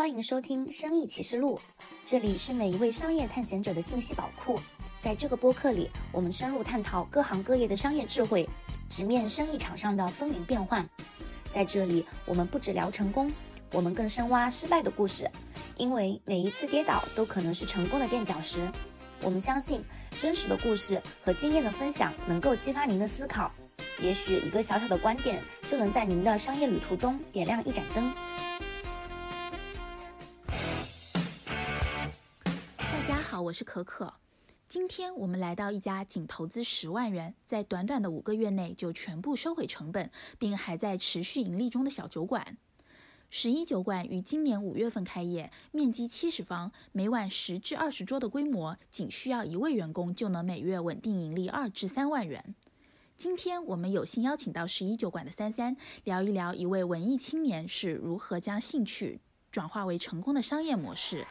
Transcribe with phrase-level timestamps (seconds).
[0.00, 1.58] 欢迎收听《生意启示录》，
[2.06, 4.58] 这里是每一位商业探险者的信息宝库。
[4.98, 8.48] 在这个播客里，我们深入探讨各行各业的商业智慧，
[8.88, 10.88] 直面生意场上的风云变幻。
[11.52, 13.30] 在这里，我们不只聊成功，
[13.72, 15.30] 我们更深挖失败的故事，
[15.76, 18.66] 因为每一次跌倒都可能是成功的垫脚石。
[19.20, 19.84] 我们相信，
[20.18, 23.52] 真实的故事和经验的分享能够激发您的思考，
[24.00, 28.10] 也许一个小小的观点就能在您的商业旅途中点亮一盏灯。
[33.42, 34.14] 我是可可。
[34.68, 42.56] 今天我们来到一家仅投资十万元，在短短的五个月内就全部收回成本，并还在持续盈利中的小酒馆。
[43.28, 52.54] 十一酒馆于今年五月份开业，面积七十方，每晚十至二十桌的规模，仅需要一位员工就能每月稳定盈利二至三万元。
[53.16, 59.20] 今天我们有幸邀请到十一酒馆的三三，聊一聊一位文艺青年是如何将兴趣
[59.52, 61.26] 转化为成功的商业模式。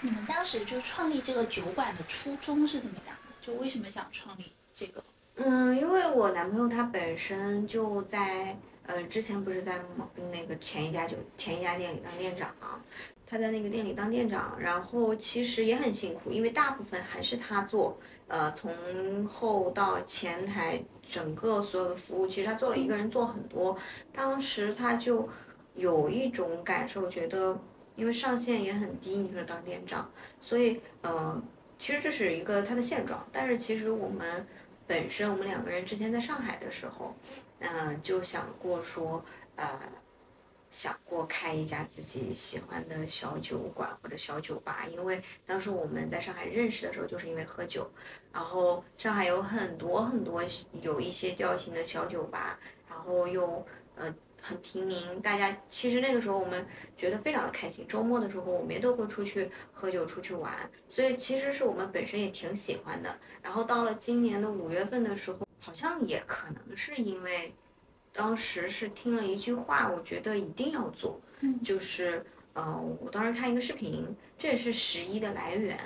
[0.00, 3.32] 你们当时就创立这个酒馆的初衷是怎么样的？
[3.40, 5.02] 就为什么想创立这个？
[5.36, 12.50] 嗯，因为我男朋友他本身就在呃之前不是在某那个前一家酒前一家店里当店长，
[13.26, 23.76] 他在那个店里当店长，然后其实也很辛苦，因为大部分还是他做，呃从后到前台整个所有的服务，其实他做了一个人做很多，
[24.12, 25.28] 当时他就
[25.74, 27.56] 有一种感受，觉得
[27.98, 30.10] 因为上限也很低，你说当店长，
[30.40, 31.42] 所以呃
[31.78, 34.46] 其实这是一个他的现状，但是其实我们。
[34.88, 37.14] 本身我们两个人之前在上海的时候，
[37.58, 39.22] 嗯，就想过说，
[39.56, 39.78] 呃，
[40.70, 47.86] 想过开一家自己喜欢的小酒馆或者小酒吧，因为当时我们在上海认识的时候，就是因为喝酒，
[48.32, 50.42] 然后上海有很多很多
[50.80, 54.14] 有一些调性的小酒吧，然后又呃。
[54.40, 57.86] 很平民，大家其实那个时候我们觉得非常的开心。
[57.86, 60.54] 周末的时候，我们也都会出去喝酒、出去玩，
[60.86, 63.18] 所以其实是我们本身也挺喜欢的。
[63.42, 67.52] 然后到了今年的五月份的时候，好像也可能是因为
[68.12, 71.20] 当时是听了一句话，我觉得一定要做，
[71.64, 75.78] 就是嗯，我当时看一个视频，这也是十一的来源，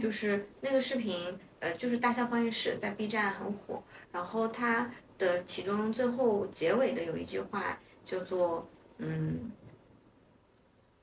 [0.00, 4.90] 就是那个视频，呃，就是大象放映室在 B 站很火，然后它。
[5.22, 8.68] 的其中最后结尾的有一句话叫做
[8.98, 9.52] 嗯，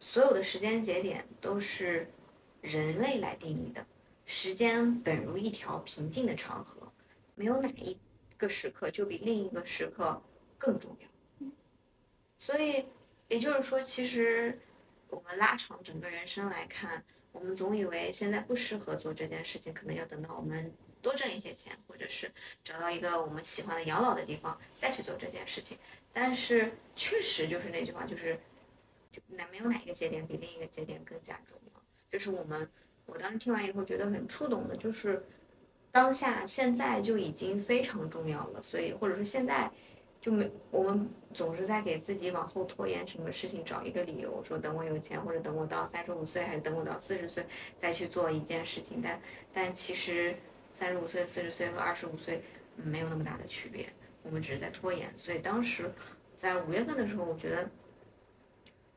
[0.01, 2.11] 所有的时间节点都是
[2.59, 3.85] 人类来定义的，
[4.25, 6.91] 时间本如一条平静的长河，
[7.35, 7.97] 没有哪一
[8.37, 10.21] 个时刻就比另一个时刻
[10.57, 11.47] 更重要。
[12.37, 12.85] 所以
[13.29, 14.59] 也就是说，其实
[15.09, 20.69] 我们拉长整个人生来看，我们总以为现在不适合做这件事情，可能要等到我们。
[21.01, 22.31] 多挣一些钱，或者是
[22.63, 25.77] 找到一个我们喜欢的养老的地方，再去做这件事情。
[26.11, 28.37] 但是确实就是那句话，就是
[29.11, 31.81] 就哪没有哪一个节点比另一个节点更加重要。
[32.11, 32.67] 就是我们
[33.05, 35.23] 我当时听完以后觉得很触动的，就是
[35.91, 38.61] 当下现在就已经非常重要了。
[38.61, 39.71] 所以或者说现在
[40.19, 47.45] 就没我们总是在给自己往后拖延什么事情，找一个理由，说等我有钱，或者等我到三十五岁，还是等我到四十岁
[47.79, 48.99] 再去做一件事情。
[49.01, 49.21] 但
[49.53, 50.35] 但其实。
[50.79, 52.41] 三十五岁、四十岁和二十五岁
[52.77, 53.91] 没有那么大的区别，
[54.23, 55.11] 我们只是在拖延。
[55.17, 55.91] 所以当时
[56.37, 57.69] 在五月份的时候，我觉得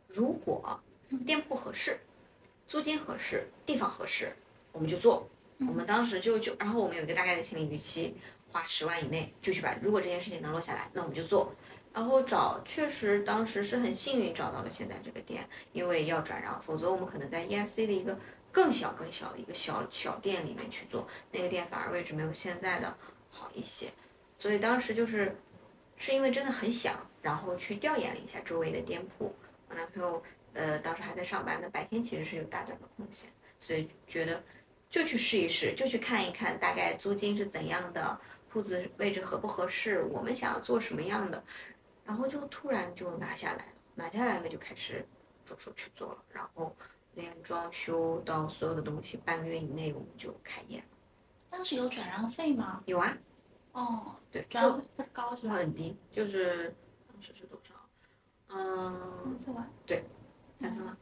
[0.07, 0.81] 如果
[1.27, 1.99] 店铺合适、
[2.69, 4.33] 租金合适、地方合适，
[4.71, 5.29] 我们就做。
[5.59, 8.17] 我们当时就就，然后我们有一个大概的心理预期，
[8.53, 9.77] 花十万以内就去把。
[9.83, 11.53] 如果这件事情能落下来，那我们就做。
[11.93, 18.17] 然后找，确实当时是很幸运找到了现在这个店，因为要转让，否则我们可能在 EFC 的一个。
[18.53, 22.95] 更小更小的一个小小店里面去做，那个店反而位置没有现在的
[23.31, 23.91] 好一些，
[24.39, 25.35] 所以当时就是，
[25.97, 29.35] 是因为真的很想，然后去调研了一下周围的店铺。
[29.69, 34.45] 我男朋友呃当时还在上班的，白天其实是有大段的空闲，所以觉得
[34.91, 38.21] 就去试一试，就去看一看大概租金是怎样的，
[38.51, 41.43] 铺子位置合不合适，我们想要做什么样的，
[42.05, 45.03] 然后就突然就拿下来了，拿下来了就开始
[45.47, 46.77] 着手去做了，然后。
[47.15, 50.85] 连装修到所有的东西，半个月以内我们就开业了。
[51.51, 52.83] 当时有转让费吗？
[52.87, 53.17] 有啊。
[53.73, 55.55] 哦，对，转让费不高是吧？
[55.55, 56.75] 很低，就是
[57.13, 57.75] 当时是多少？
[58.49, 59.71] 嗯，三四万。
[59.87, 60.05] 对，
[60.59, 60.97] 三四万。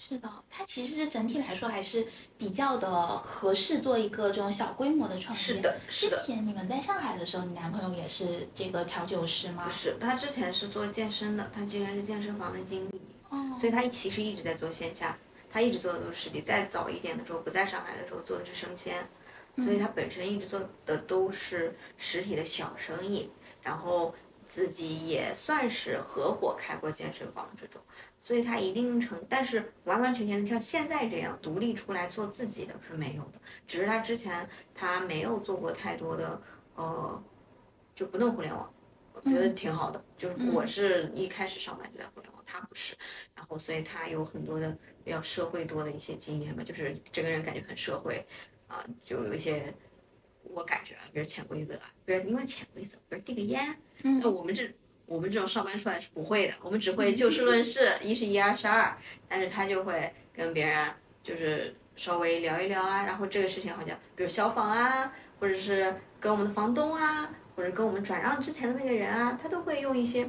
[0.00, 2.06] 是的，它其实整体来说还是
[2.36, 5.42] 比较的合适做一个这种小规模的创业。
[5.42, 6.16] 是的，是的。
[6.16, 9.64] 之前你们在上海的时候，你男朋友也是这个调酒师吗？
[9.64, 13.00] 不是，他之前是做健身的，他之前是健身房的经理。
[13.58, 15.16] 所以他其实一直在做线下，
[15.50, 16.40] 他一直做的都是实体。
[16.40, 19.06] 再早一点的时候，不在上海的时候做的是生鲜，
[19.56, 23.30] 所以他本身一直做的都是实体的小生意。
[23.60, 24.14] 然后
[24.46, 27.82] 自己也算是合伙开过健身房这种，
[28.22, 33.32] 所以他一定程，但是完完全全的像现在这样独立出来做自己的是没有的，
[33.66, 36.40] 只是他之前他没有做过太多的
[36.76, 37.22] 呃，
[37.94, 38.72] 就不弄互联网，
[39.12, 40.02] 我觉得挺好的。
[40.16, 42.96] 就是我是一开始上班就在互联网，他不是，
[43.34, 48.26] 然后所以他有很多的比较社会多的一些经验吧，就是这个人感觉很社会
[48.66, 49.74] 啊，就有一些。
[50.50, 54.66] 我感觉啊，比如潜规则，比如因为潜规则，比如递个烟，那我们这
[55.04, 58.96] 我们这种上班出来是不会的，我们只会就事论事，一是一，二是二。
[59.28, 60.90] 但是他就会跟别人
[61.22, 70.26] 就是稍微聊一聊啊，然后这个事情好像，比如消防啊，或者是跟我们的房东啊，或者跟我们转让之前的那个人啊，他都会用一些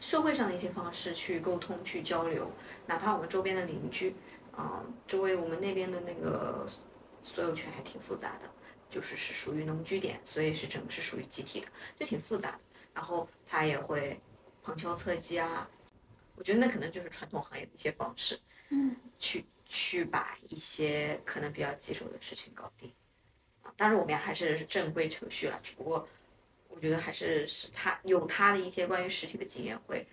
[0.00, 2.50] 社会上的一些方式去沟通、去交流，
[2.86, 4.16] 哪怕我们周边的邻居，
[4.58, 6.66] 嗯，周围我们那边的那个
[7.22, 8.50] 所有权还挺复杂的。
[8.90, 12.60] 就是是属于农居点，所以是整个是属于集体的，就挺复杂的。
[12.92, 14.20] 然后他也会
[14.64, 15.70] 旁敲侧击啊，
[16.34, 18.36] 我觉得那可能就是传统行业的一些方式，
[18.70, 22.92] 嗯，去去把一些可能比较棘手的事情搞定。
[23.62, 26.08] 啊，当然我们还是正规程序了，只不过
[26.74, 30.06] 我觉得还是是他有他的一些关于实体的经验，会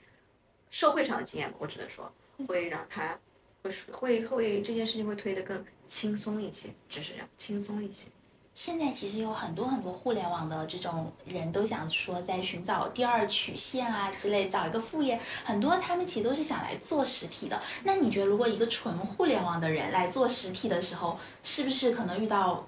[0.69, 2.12] 社会上的经验，我只能说
[2.48, 3.18] 会让他
[3.63, 8.07] 会会会这件事情会推得更轻松一些，只是这样轻松一些。
[8.54, 15.19] 现在其实有很多很多互联网的这种人都想说在寻找第二曲线啊之类，找一个副业。
[15.45, 17.62] 很多他们其实都是想来做实体的。
[17.83, 22.68] 那你觉得，如果一个纯互联网的人来做实体的时候，是不是可能遇到，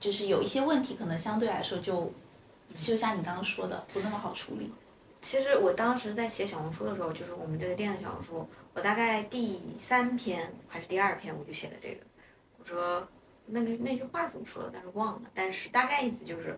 [0.00, 2.12] 就是有一些问题，可能相对来说就，
[2.74, 4.72] 就像你刚刚说的，不那么好处理。
[5.22, 12.00] 其实我当时在写小红书的时候，就是我们这个店的小红书，我大概第三篇还是第二篇，我就写的这个，
[12.58, 13.08] 我说。
[13.50, 14.70] 那个那句话怎么说的？
[14.74, 15.30] 但是忘了。
[15.34, 16.54] 但是大概意思就是，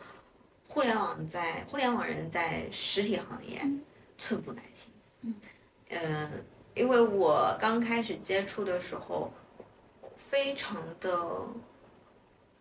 [0.67, 3.63] 互联网在互联网人在实体行业
[4.19, 4.93] 寸步难行。
[5.91, 9.33] 嗯，因为我刚开始接触的时候，
[10.17, 11.47] 非常的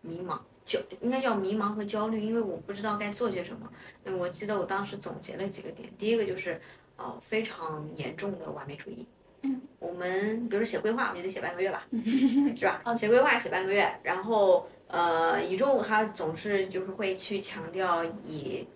[0.00, 3.68] 迷茫，焦应该叫迷茫和焦虑，因为我不知道该做些什么。
[4.16, 6.60] 我记得我当时总结了几个点，第一个就是，
[6.96, 9.06] 呃，非常严重的完美主义。
[9.42, 11.86] 嗯，我们比如说写规划，我们就得写半个月吧，
[12.56, 12.82] 是吧？
[12.94, 18.66] 写规划写半个月，然后呃，以终他总是就是会去强调以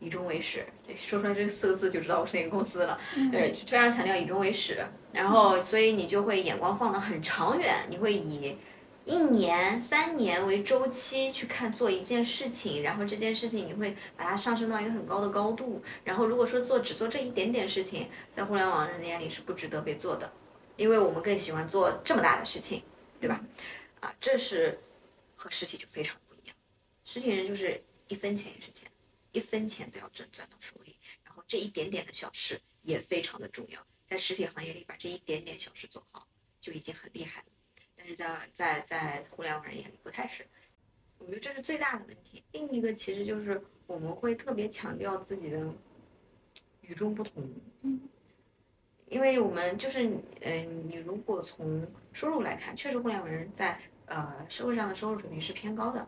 [0.00, 0.64] 以终为始，
[0.96, 2.98] 说出来这四个字就知道我是哪个公司了。
[3.30, 8.56] 对，非常强调以终为始，然后所以你就会眼光放得很长远，你会以。
[9.06, 15.80] 一年、三年为周期去看做一件事情，然后这件事情你会把它上升到一个很高的高度。
[16.02, 20.32] 然后如果说做只做这一点点事情，在互联网人的眼里是不值得被做的，
[20.76, 22.82] 因为我们更喜欢做这么大的事情，
[23.20, 23.40] 对吧？
[24.00, 24.76] 啊，这是
[25.36, 26.56] 和实体就非常不一样。
[27.04, 28.90] 实体人就是一分钱也是钱，
[29.30, 33.80] 一分钱都要挣赚到手里，然后这一点点的小事也非常的重要。
[34.08, 36.26] 在实体行业里，把这一点点小事做好
[36.60, 37.46] 就已经很厉害了。
[38.06, 40.46] 是在在在互联网人眼里不太是，
[41.18, 42.44] 我觉得这是最大的问题。
[42.52, 45.66] 另一个其实就是我们会特别强调自己的
[46.82, 47.50] 与众不同，
[47.82, 48.00] 嗯，
[49.08, 50.08] 因为我们就是
[50.40, 56.06] 嗯，你如果从收入来看，确实互联网人在呃社会上的收入水平是偏高的，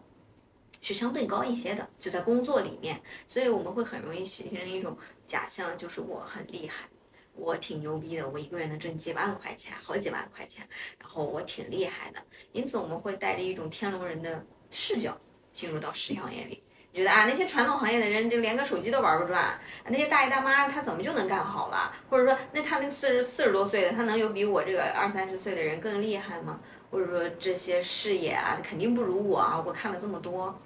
[0.81, 4.97] 是相对高一些的，就在工作里面，所以我们会很容易形成一种
[5.27, 6.89] 假象，就是我很厉害。
[7.39, 10.67] 我挺牛逼的，我一个月能挣几万块钱，好几万块钱，
[10.99, 12.21] 然后我挺厉害的，
[12.53, 15.17] 因此我们会带着一种天龙人的视角
[15.53, 21.95] 进入到实体行业里，觉得啊那些传统行业的人就连个手机都玩不转，那些大爷大妈他怎么就能干好了？
[22.11, 26.61] 或者说那他那四十四十多岁的他能有比我这个二三十岁的人更厉害吗？
[26.91, 30.59] 或者说这些视野啊肯定不如我啊，我看了这么多，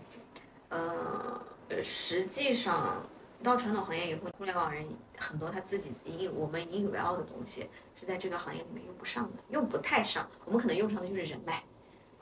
[0.70, 1.42] 呃，
[1.84, 3.06] 实际上。
[3.42, 4.84] 到传统行业以后，互联网人
[5.18, 7.68] 很多，他自己引我们引以为傲的东西
[7.98, 10.28] 是在这个行业里面用不上的，用不太上。
[10.44, 11.62] 我们可能用上的就是人脉，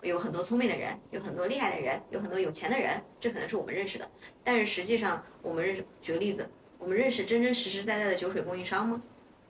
[0.03, 4.11] 有很多聪明的人，有很多厉害的人，有很多有钱的人，这可能是我们认识的。
[4.43, 6.49] 但是实际上，我们认识，举个例子，
[6.79, 9.03] 我们认识真真实实在在的酒水供应商吗？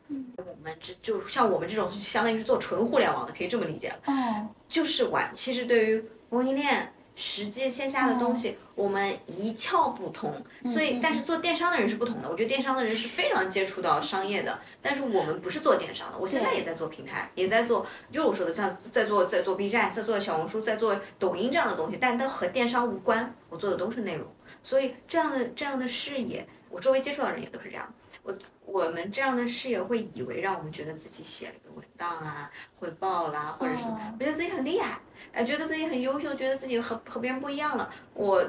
[0.09, 4.01] 嗯，我们这就像我们这种，相当于是做纯互联网的，可以这么理解了。
[4.07, 6.93] 哦，就是玩，其实对于供应链。
[7.23, 10.33] 实际线下的东西我们一窍不通，
[10.65, 12.31] 所以但是做电商的人是不同的。
[12.31, 16.17] 我觉得电商的人是非常接触到商业的，但是我们不是做电商的。
[16.19, 23.35] 我现在也在做平台，也在做，就是我说的像在做在做 B 站，在做小红书，在做抖音这样的东西，但都和电商无关。
[23.51, 24.27] 我做的都是内容，
[24.63, 27.87] 所以这样的这样的视野，我周围接触到的人也都是这样。
[28.23, 28.37] 我
[28.67, 33.83] 我们这样的视野会以为让我们觉得自己写了个文档啊、汇报啦，或者是
[34.19, 35.01] 觉得自己很厉害。
[35.33, 37.93] 哎，觉得自己很优秀，觉得自己和和别人不一样了。
[38.15, 38.45] 我，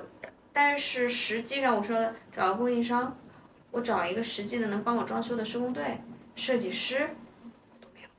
[0.52, 3.18] 但是实际上我说找个供应商，
[3.72, 6.02] 我找一个实际的能帮我装修的施工队、
[6.36, 7.10] 设计师
[7.80, 8.10] 都没有，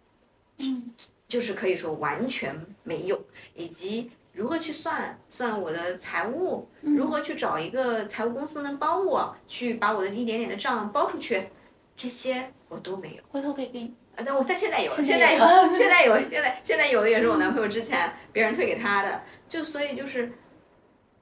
[0.58, 0.94] 嗯，
[1.26, 2.54] 就是可以说完全
[2.84, 3.20] 没有，
[3.54, 11.48] 以及如何去算算我的财务，如何去找一个财务公司能帮我去把我的一点点的账包出去，
[11.96, 13.22] 这些我都没有。
[13.30, 13.94] 回头可以给你。
[14.14, 15.38] 啊，但我但现在有，现现在在有
[15.70, 20.30] 有，现在有，现在现在有的也是我男朋友之前别人推给他的，就所以就是，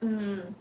[0.00, 0.52] 嗯，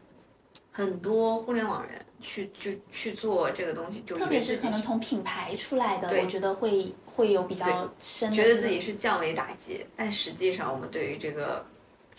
[0.72, 11.66] 很多互联网人去就去做这个东西，就特别是可能从品牌出来的，对我觉得会会有比较深的觉得自己是降维打击，但实际上我们对于这个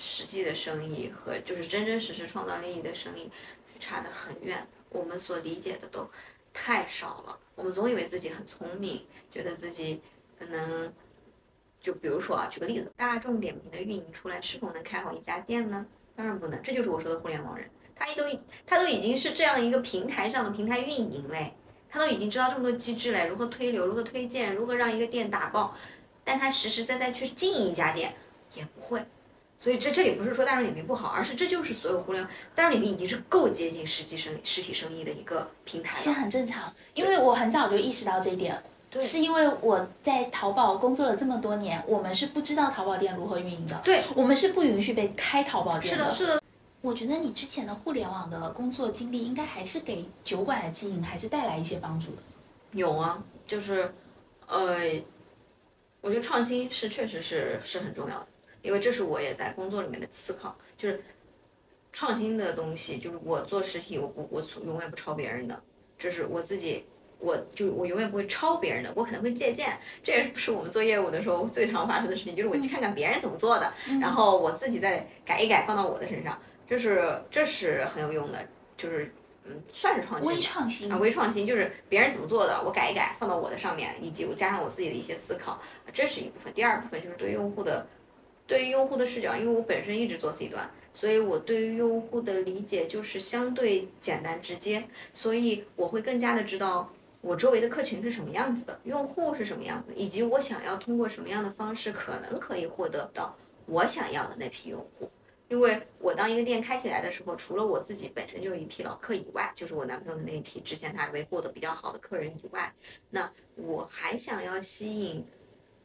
[0.00, 3.30] 实际的生意和就是真真实实创造利益的生意
[3.72, 6.10] 是差得很远，我们所理解的都
[6.52, 7.38] 太少了。
[7.54, 10.00] 我们总以为自己很聪明，觉得自己
[10.38, 10.92] 可能
[11.78, 15.86] 就比如说啊，举个例子，大众点评的运营出来是否能开好一家店呢？
[16.16, 18.24] 当然不能，这就是我说的互联网人，他都
[18.66, 21.54] 他都已经是这样一个平台上的平台运营嘞。
[21.92, 25.76] 他都已经知道这么多机制嘞，如何推流，如何推荐，如何让一个店打爆，
[26.22, 28.14] 但他实实在在去经营一家店
[28.54, 29.04] 也不会。
[29.60, 36.12] 所以这这里不是说大众点评不好，而是这就是所有互联网大众点评已经是够接近实际生实体生意的一个平台其实。
[36.12, 46.42] 很正常，因为我很早就意识到这一点，对是因为我在淘宝工作了这么多年，我们是不知道淘宝店如何运营的，对，我们是不允许被开淘宝店是的，是的，
[46.80, 52.22] 我觉得你之前的互联网的工作经历，应该还是给酒馆的经营还是带来一些帮助的。
[52.72, 53.92] 有啊，就是，
[54.46, 54.78] 呃，
[56.00, 58.26] 我觉得创新是确实是是很重要的，
[58.62, 61.02] 因为这是我也在工作里面的思考，就是
[61.92, 65.62] 创新的东西，就是我做实体，我不我永远不抄别人的，
[65.98, 66.86] 这是我自己。
[67.22, 78.38] 我就我永远不会抄别人的，我可能会借鉴，这也是我们做业务的时候最常发生的事情，就是我去看看别人怎么做的，然后我自己再改一改放到我的身上，这是这是很有用的，
[78.74, 79.12] 就是
[79.44, 85.60] 嗯算是创新吧微创新啊，微创新就是别人怎么做的，我改一改放到我的上面，以及我加上我自己的一些思考，
[85.92, 86.50] 这是一部分。
[86.54, 87.86] 第二部分就是对用户的，
[88.50, 105.08] 对于用户的视角，因为我本身一直做 C 端，所以我对于用户的理解就是相对简单直接，所以我会更加的知道我周围的客群是什么样子的，用户是什么样子，以及我想要通过什么样的方式可能可以获得到我想要的那批用户。
[105.46, 112.74] 因为我当一个店开起来的时候，除了我自己本身就有一批老客以外，就是我男朋友的那一批之前他维护的比较好的客人以外，
[113.10, 115.24] 那我还想要吸引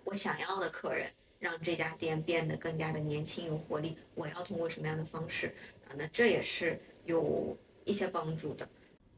[0.03, 3.97] 我想要的客人，让这家店变得更加的年轻有活力。
[4.13, 5.53] 我要通过什么样的方式
[5.87, 5.93] 啊？
[5.97, 8.67] 那这也是有一些帮助的。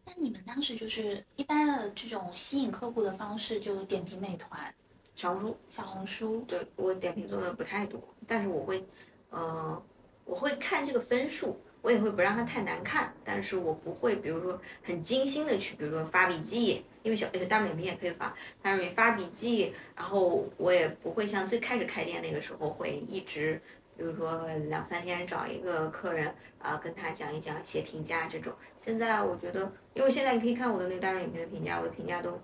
[0.05, 4.73] 那你们当时就是一般的这种吸引客户的方式，就点评美团、
[5.15, 8.85] 小红书，小红书，对我点评做的不太多，但是我会，
[9.29, 9.83] 呃，
[10.23, 23.61] 我会看这个分数，我也会不让它太难看，但是我不会，比如说很精心的去，比如说发笔记，因为小呃大众点评也可以发，但是你发笔记，然后我也不会像最开始开店那个时候会一直，
[23.95, 28.51] 比如说两三天找一个客人啊、跟他讲一讲写评价这种。
[28.81, 32.37] 现在我觉得，因为现在你可以看我的那个大众点评的评价，我的评价都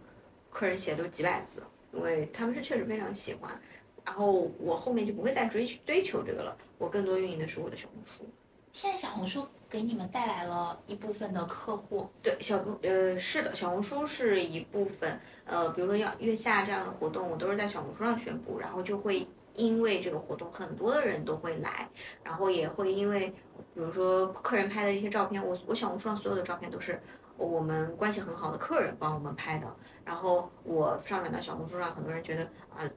[0.49, 3.59] 客人写的都几百字，因为他们是确实非常喜欢。
[4.05, 8.25] 然后我后面就不会再追追求这个了，我更多运营的是我的小红书。
[8.73, 21.87] 现在小红书给你们带来了一部分的客户，对，小红呃是的，小红书是一部分，呃，比如说要月下这样的活动，我都是在小红书上宣布，然后就会因为这个活动，很多的人都会来，
[22.23, 23.29] 然后也会因为，
[23.75, 26.99] 比如说客人拍的一些照片，我我小红书上所有的照片都是
[27.37, 29.67] 我们关系很好的客人帮我们拍的，
[30.03, 32.43] 然后我上传到小红书上，很多人觉得
[32.75, 32.89] 啊。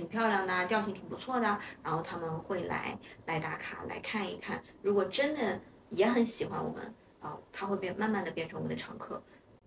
[0.00, 4.62] 挺漂亮的啊，调性挺不错的啊，然后他们会来来打卡来看一看。
[4.80, 9.22] 如果真的也很喜欢我们啊，他会变慢慢的变成我们的常客。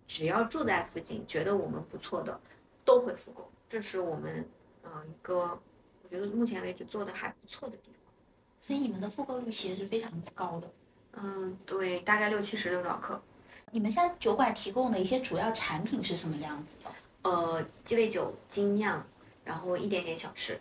[0.07, 2.39] 只要住在附近，觉得我们不错的，
[2.83, 3.47] 都会复购。
[3.69, 4.43] 这是我们
[4.81, 5.59] 嗯、呃一个
[6.01, 8.11] 我觉得目前为止做的还不错的地方。
[8.59, 10.67] 所以你们的复购率其实是非常高的。
[11.11, 13.21] 嗯，对，大概六七十的老客。
[13.69, 16.89] 你们现在酒馆提供的一些主要产品是什么样子的？
[17.21, 19.05] 呃，鸡尾酒、精酿，
[19.43, 20.59] 然后一点点小吃，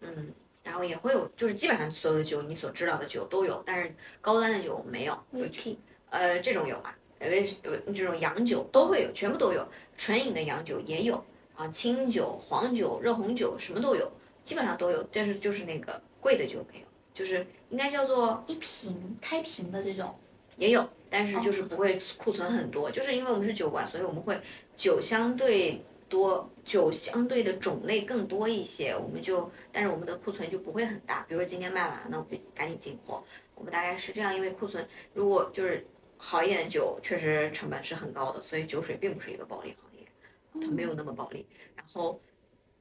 [0.00, 5.18] 嗯，然后也会有，就是基本上所有的酒你所知道的酒都有，但是高端的酒没有。
[5.32, 5.76] whisky
[6.10, 6.92] 呃，这种有嘛？
[7.18, 7.28] 呃，
[7.62, 11.22] 呃这种洋酒都会有，全部都有，纯饮的洋酒也有，
[11.54, 14.10] 啊，清酒、黄酒、热红酒什么都有，
[14.44, 20.18] 基本上都有，但是就是那个贵的酒没有，就是应该叫做一瓶开瓶的这种，
[20.56, 24.40] 也有，但是就是不会库存很多，就是因为我们是酒馆，所以我们会
[24.74, 31.24] 酒相对多，酒相对的种类更多一些，我们就，但是我们的库存就不会很大。
[31.28, 33.22] 比如说今天卖完了，那我就赶紧进货。
[33.54, 35.86] 我们大概是这样，因为库存如果就是
[36.18, 41.46] 好一点的酒确实成本是很高的，所以酒水并不是一个暴利行业，它没有那么暴利。
[41.76, 42.20] 然后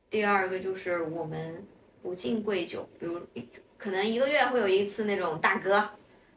[0.10, 1.64] 第二个就是我们
[2.02, 3.22] 不进贵酒，比如
[3.78, 5.88] 可能一个月会有一次那种大哥，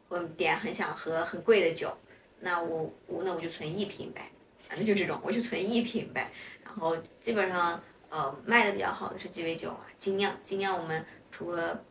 [0.09, 1.91] 我点很想喝很贵的酒，
[2.39, 4.29] 那我我那我就存一瓶呗，
[4.69, 6.31] 反正就这种，我就存一瓶呗。
[6.75, 11.85] 然后基本上呃卖的比较好的是鸡尾酒啊，精酿，精酿我们除了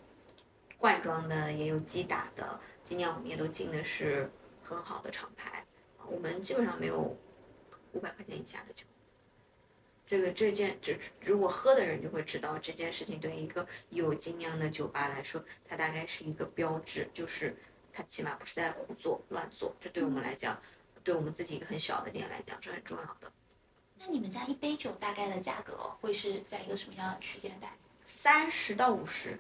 [0.77, 4.29] 罐装的也有机打的，精酿我们也都进的是
[4.61, 5.65] 很好的厂牌，
[6.09, 7.17] 我们基本上没有
[7.93, 8.85] 五百块钱以下的酒。
[10.05, 17.57] 这个这件，这如果喝的人就会知道这件事情对于一个有精酿的酒吧来说，它大概是一个标志，就是
[17.93, 19.75] 它起码不是在胡做乱做。
[19.81, 20.61] 这对我们来讲，
[21.05, 23.33] 对我们自己一个很小的店来讲是很重要的。
[24.05, 27.73] 那你们家一杯酒大概的价格会是在一个什么样的区间带？
[28.05, 29.39] 三十到五十。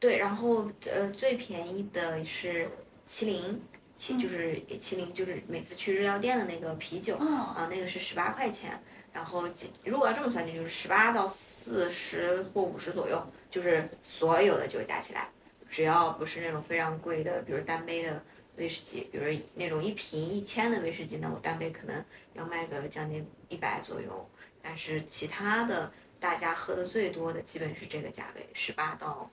[0.00, 2.70] 对，然后呃，最便宜的是
[3.06, 3.60] 麒麟，
[3.98, 8.80] 麒就是麒麟，就是每次去日料店的那个啤酒啊，那个是十八块钱。
[9.12, 9.44] 然后
[9.84, 13.20] 如果要这么算，就就是十八到四十或五十左右，
[13.50, 15.28] 就是所有的酒加起来，
[15.68, 18.22] 只要不是那种非常贵的，比如单杯的
[18.58, 19.24] 威士忌，比如
[19.54, 24.28] 那种一瓶一千的威士忌，那我单杯可能要卖个将近一百左右。
[24.60, 29.30] 但是其他的大家喝的最多的，基本是这个价位，十八到。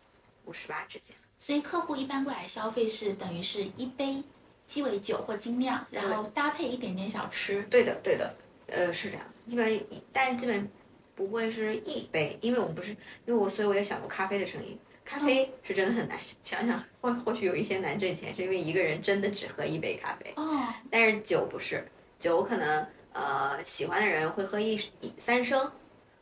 [0.47, 4.23] 五十八之间，所以客户一般过来消费是等于是一杯
[4.67, 7.63] 鸡尾酒或精酿，然后搭配一点点小吃。
[7.63, 8.35] 对的，对的，
[8.67, 9.25] 呃，是这样。
[9.49, 10.69] 基本，但基本
[11.15, 12.91] 不会是一杯，因为我们不是，
[13.25, 16.19] 因为我所以我也想过咖啡的生意，咖啡是真的很难。
[16.43, 20.33] 想想或或许有一些难挣钱，是因为一个人真的只喝一杯咖啡。
[20.35, 20.67] 哦。
[20.91, 21.87] 但是酒不是，
[22.19, 25.71] 酒可能呃喜欢的人会喝一一三升。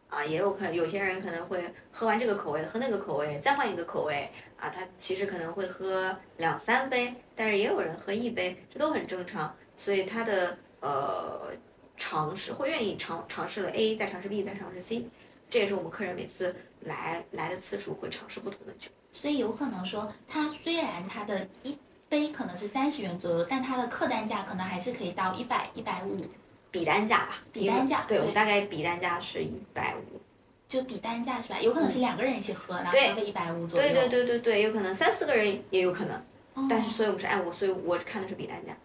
[0.10, 4.70] 啊，也有可能有些人可能会喝完这个口味，喝那个口味，再换一个口味啊。
[4.70, 9.56] 他其实可能会喝两三杯，但是也有人喝一杯，这都很正常。
[9.76, 11.52] 所以他的呃
[11.98, 15.08] 尝试会愿意尝尝试了 A，再尝试 B，再尝试 C，
[15.54, 18.90] 这也是我们客人每次来来的次数会尝试不同的酒。
[19.12, 21.78] 所以有可能说，它虽然它的一
[22.10, 26.18] 杯可能是三十元左右，但它的客单价可能还是可以到一百一百五。
[26.72, 30.20] 比单价吧，比单价，对我大概比单价是一百五，
[30.68, 31.62] 就比单价是吧？
[31.62, 33.88] 有可能是两个人一起喝，然后消费一百五左右。
[33.88, 38.76] 对对对对对，有可能三四个人也有可能，但是所以我们是按我，所以我看的是比单价。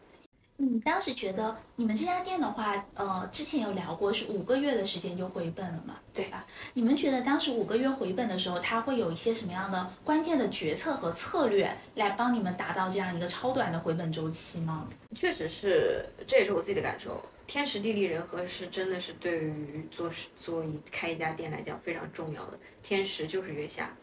[0.60, 5.94] 你当时觉得你们这家店的话，呃，之前有聊过是五个月的时间就回本了嘛？
[6.12, 6.44] 对吧？
[6.74, 14.88] 你们觉得当时五个月回本的时候，它会有一些什么样的关键的决策和策略来帮你们达到这样一个超短的回本周期吗？
[15.14, 17.22] 确实是，这也是我自己的感受。
[17.46, 22.58] 天时地利人和是真的是对于做做一开一家店来讲非常重要的。
[22.82, 23.96] 天时就是月下，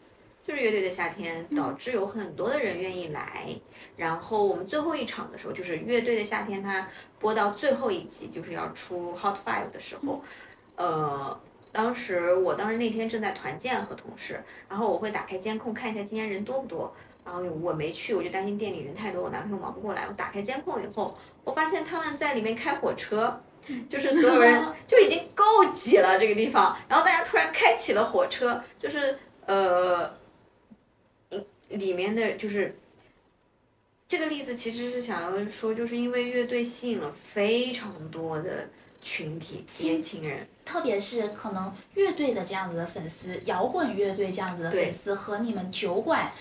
[0.46, 3.48] 就是乐队的夏天，导致有很多的人愿意来。
[3.96, 10.22] 然后我们最后一场的时候，就是乐队的夏天，它播到最后一集，就是要出 Hot Five 的时候，
[10.76, 11.40] 呃，
[11.72, 16.94] 当时我当时那天正在团建和同事，然后我会打开监控看一下今天人多不多。
[17.24, 20.04] 然后我没去，我就担心店里人太多，我男朋友忙不过来。
[20.06, 23.40] 我打开监控以后，我发现他们在里面开火车，
[23.90, 26.76] 就是所有人 就已经够挤了这个地方。
[26.86, 30.08] 然后大家突然开启了火车，就是呃，
[31.68, 32.76] 里面的就是
[34.08, 38.68] 这个例子其实是想要说，就是因为乐队吸引了非常多的
[39.02, 46.32] 群体年轻人，特别是可能乐队的这样子的粉丝，摇滚乐队这样子的粉丝和你们酒馆。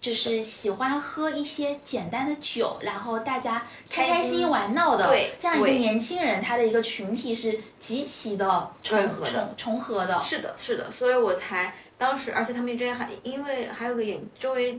[0.00, 10.20] 就是喜欢喝一些简单的酒，然后大家开开心心玩闹的这样一个年轻人，他的一个群体是极其的重重重合的。
[10.22, 14.76] 是的，是的，所以我才当时，而且他们这些还因为还有个眼周围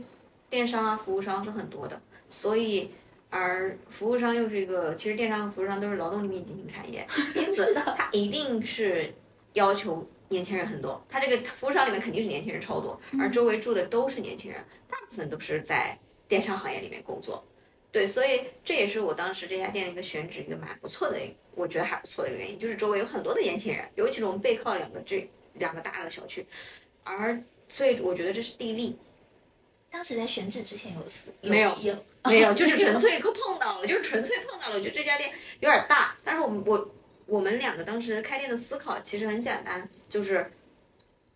[0.50, 2.90] 电商啊服务商是很多的，所以
[3.30, 9.10] 而服务商又是一个，其实电商和服务商都是劳动力密集型产业， 因此它一定是
[9.54, 10.06] 要求。
[10.30, 14.58] 年轻人很多，他这个服务商里面肯定是年轻人超多，而周围住的都是年轻人，
[14.88, 17.44] 大部分都是在电商行业里面工作，
[17.92, 21.18] 对，所以这也是我当时这家店的一个选址一个蛮不错的，
[21.54, 26.44] 我觉得还不错的一个原因，就是周围有很多的年轻人，尤其是我们背靠两个这两个大的小区，
[27.04, 28.98] 而所以我觉得这是地利。
[29.90, 36.90] 当时在选址之前有思没有有没有， 就是纯粹碰到了，就是纯粹碰到了，我觉得这家店有点大，但是我们我。
[37.26, 40.52] 我们两个当时开店的思考其实很简单，就是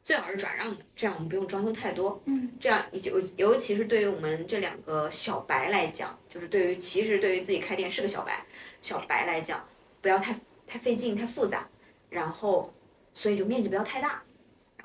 [0.05, 2.23] 最好是转让的，这样我们不用装修太多。
[2.27, 8.45] 嗯，这样尤尤其是对于我们这两个小白来讲，就是对于其实对于自己开店是个小白
[8.83, 9.67] 小白来讲，
[10.03, 11.67] 不要太太费劲太复杂，
[12.11, 12.71] 然后
[13.15, 14.23] 所以就面积不要太大，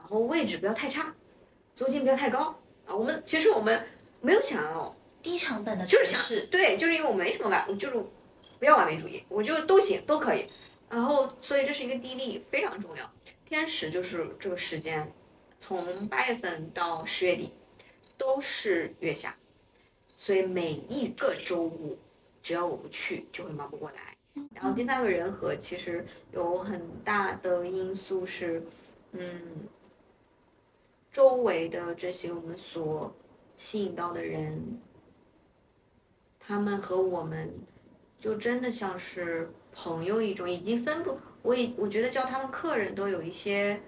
[0.03, 1.15] 然后位置不要太差，
[1.73, 2.93] 租金不要太高啊。
[2.93, 3.83] 我们其实我们
[4.21, 7.95] 没有想要低成本的，就是想对，就是因为我没什么玩，就是
[8.59, 10.47] 不要完美主义，我就都行都可以。
[10.89, 13.09] 然后，所以这是一个地利非常重要。
[13.45, 15.11] 天时就是这个时间，
[15.59, 17.53] 从八月份到十月底
[18.17, 19.35] 都是月下，
[20.15, 21.97] 所以每一个周五，
[22.43, 24.15] 只要我不去，就会忙不过来。
[24.53, 28.63] 然后第三个人和其实有很大的因素是，
[29.11, 29.41] 嗯，
[31.13, 33.15] 周围的这些我们所
[33.56, 34.80] 吸引到的人，
[36.39, 37.54] 他们和我们
[38.19, 43.80] 就真的像是朋友一种，已经分不，我已我觉得叫他们客人都有一些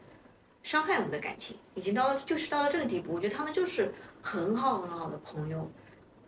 [0.61, 5.67] 伤害我们的感情，已经到了就是到了这个地步，我觉得他们就是很好很好的朋友，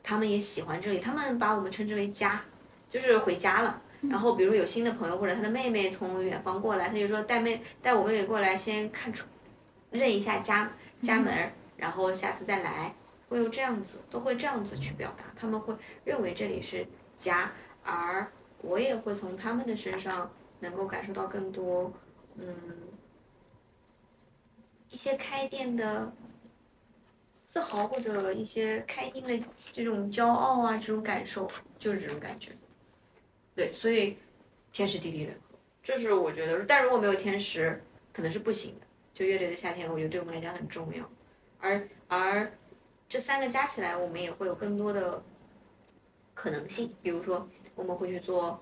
[0.02, 2.44] 他们也喜欢这里，他们把我们称之为家，
[2.90, 3.84] 就是回家了。
[4.10, 9.26] 然后，比如有新的朋友或者他的妹妹从远方过来，他就说带妹带我妹妹过来，先看出
[9.90, 12.94] 认一下家家门，然后下次再来，
[13.30, 16.86] 会有这样子，都会这样子去表达，他们会认为这里是
[17.18, 17.52] 家，
[17.84, 18.32] 而
[18.62, 21.94] 我也会从他们的身上能够感受到更多，
[22.36, 22.56] 嗯，
[24.90, 26.12] 一些开店的
[27.46, 32.52] 自豪或者一些开店的这种骄傲啊，这种感受，就是这种感觉。
[33.56, 34.18] 对，所以
[34.72, 36.66] 天时地利人和，这是我觉得。
[36.66, 38.87] 但如果没有天时，可能是不行的。
[39.18, 41.04] 就乐队的夏天，我觉得对我们来讲很重要。
[41.60, 42.52] 而而
[43.10, 45.24] 这三个加起来，我们也会有更多的
[46.36, 46.94] 可能性。
[47.02, 48.62] 比如说，我们会去做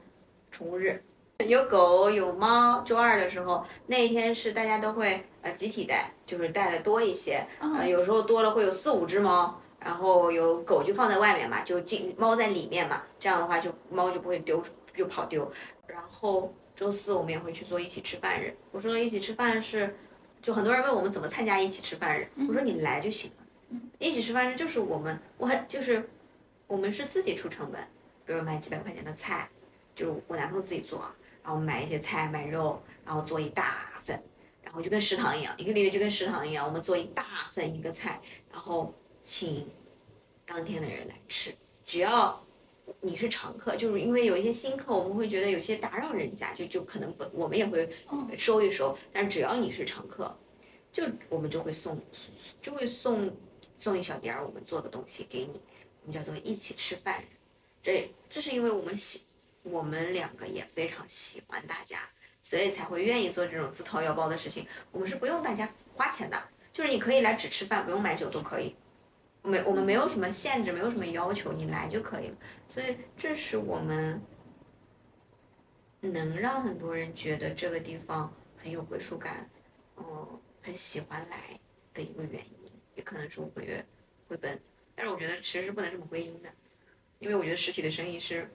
[0.51, 1.03] 宠物日，
[1.45, 2.81] 有狗有猫。
[2.83, 7.45] 周二的时候，那一天是大家都会呃集体带，就是带的多一些。
[7.59, 9.59] 呃，有时候多了会有四五只猫。
[9.77, 14.63] 然后有狗就放在外面嘛，就进猫在里面嘛，这样的话就猫就不会丢
[14.95, 15.51] 就跑丢。
[15.85, 18.55] 然后周四我们也会去做一起吃饭日。
[18.71, 19.95] 我说一起吃饭是，
[20.45, 23.79] 就很多人问我们怎么参加一起吃饭日，我说你来就行了。
[23.97, 26.07] 一起吃饭日就是我们，我很就是
[26.67, 27.81] 我们是自己出成本，
[28.27, 29.49] 比如买几百块钱的菜，
[29.95, 31.03] 就是我男朋友自己做，
[31.43, 34.21] 然后买一些菜买肉，然后做一大份，
[34.61, 38.93] 然后就跟食堂一样，一个礼拜就跟食堂一样，我们做一大份一个菜，然后。
[39.27, 39.67] 请
[40.45, 41.51] 当天的人来吃，
[41.83, 42.44] 只要
[43.01, 47.89] 你是常客，就是因为有一些新客，我们会觉得有些打扰人家，就就可能不，我们也会
[48.37, 48.97] 收一收。
[49.11, 50.35] 但只要你是常客，
[50.91, 52.01] 就我们就会送，
[52.61, 53.35] 就会送
[53.77, 55.61] 送一小碟儿我们做的东西给你，
[56.03, 57.23] 我们叫做一起吃饭。
[57.83, 59.21] 这这是因为我们喜，
[59.63, 61.99] 我们两个也非常喜欢大家，
[62.41, 64.65] 所以才会愿意做这种自掏腰包的事情。
[64.91, 68.75] 我们是不用大家花钱的，就是你可以来只吃饭，不用买酒都可以。
[69.45, 72.37] 没，我们没有什么限制，没有什么要求，你来就可以了。
[72.67, 74.21] 所以这是我们
[76.01, 79.49] 能让很多人觉得这个地方很有归属感，
[79.97, 81.59] 嗯，很喜欢来
[81.93, 83.85] 的一个原因，也可能是我会
[84.27, 84.59] 回本。
[84.95, 86.49] 但是我觉得其实是不能这么归因的，
[87.19, 88.49] 因为我觉得实体的生意是，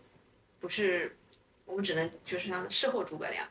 [0.59, 1.17] 不是
[1.67, 3.47] 我们只能就是像事后诸葛亮。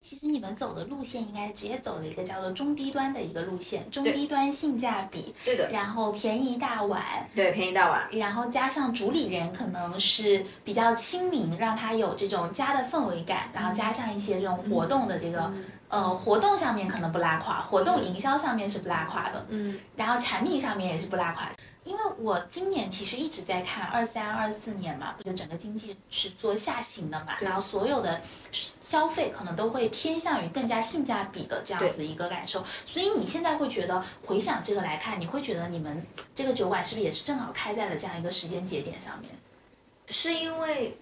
[0.00, 7.02] 其实你们走的路线应该直接走了一个叫做中低端的一个路线，中低端性价比，对的，然后便宜大碗，
[7.34, 15.52] 对，便宜大碗，然后加上主理人可能是比较亲民，让他有这种家的氛围感，然后加上一些这种活动的这个。
[15.90, 21.50] 呃，活动上面可能不拉垮，活动营销上面是不拉垮的，嗯，然后产品上面也是不拉垮。
[21.84, 28.20] 因为我今年其实一直在看二三二四年嘛，就整个经济是做下行的嘛，然后所有的
[28.52, 32.64] 消费可能都会偏向于更加性价比的这样子一个感受。
[32.84, 39.30] 所以你现在会觉得回想这个来看，你会觉得你们这个酒馆是不是也是正好开在了这样一个时间节点上面？
[40.08, 40.98] 是因为。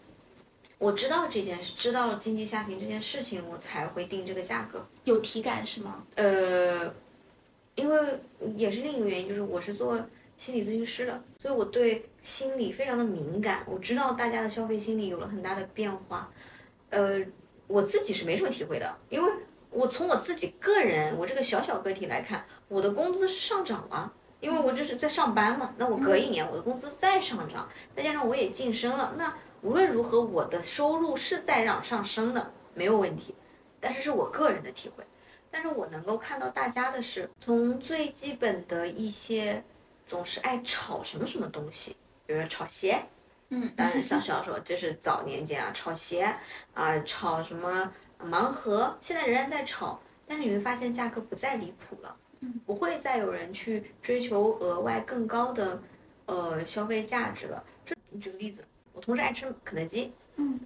[0.81, 4.87] 我知道这件事，知道经济下行这件事情，我才会定这个价格。
[5.03, 6.05] 有体感是吗？
[6.15, 6.95] 呃，
[7.75, 8.21] 因为
[8.55, 10.01] 也是另一个原因，就是我是做
[10.39, 13.63] 心理咨询师的，所以我对心理非常的敏感。
[13.67, 16.31] 我知道大家的消费心理有了很大的变化。
[16.91, 17.21] 呃，
[17.67, 19.31] 我自己是没什么体会的，因为
[19.71, 25.75] 我从我自己个人，我这个小小个体来看，我的工资是上涨了，因为我这是在上班嘛。
[25.77, 29.35] 那我隔一年我的工资再上涨，再加上我也晋升了，那。
[29.61, 33.35] 无论如何，我的收入是在往上升的，没有问题。
[33.81, 35.03] 但是是我个人的体会。
[35.51, 39.65] 但是我能够看到大家的是，从最基本的一些，
[40.09, 41.95] 总是爱炒什么什么东西，
[42.25, 42.99] 比如说炒鞋，
[43.51, 46.35] 嗯，当然像小时候，这是早年间啊，炒鞋
[46.73, 55.81] 啊，炒什么盲盒，现在仍然在炒，但是你会发现价格不再离谱了，嗯，不会再有人去追求额外更高的，
[56.25, 57.63] 呃，消费价值了。
[57.85, 58.65] 这，你举个例子。
[58.95, 60.59] 我同事爱吃肯德基，嗯，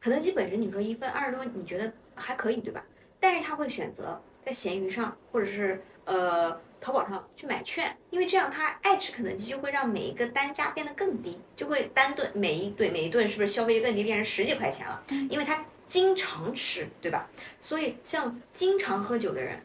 [0.00, 2.84] 肯德基本身你说一份二十多，你觉得还可以对吧？
[3.20, 15.02] 但是他会选择在闲鱼上或者是呃淘宝上去买券，因为这样他爱吃肯德基就会让每一个单价变得更低，就会单顿每一顿每一顿是不是消费更低，变成十几块钱了？
[15.30, 17.26] 因为他经常吃，对吧？
[17.58, 19.58] 所以像经常喝酒的人，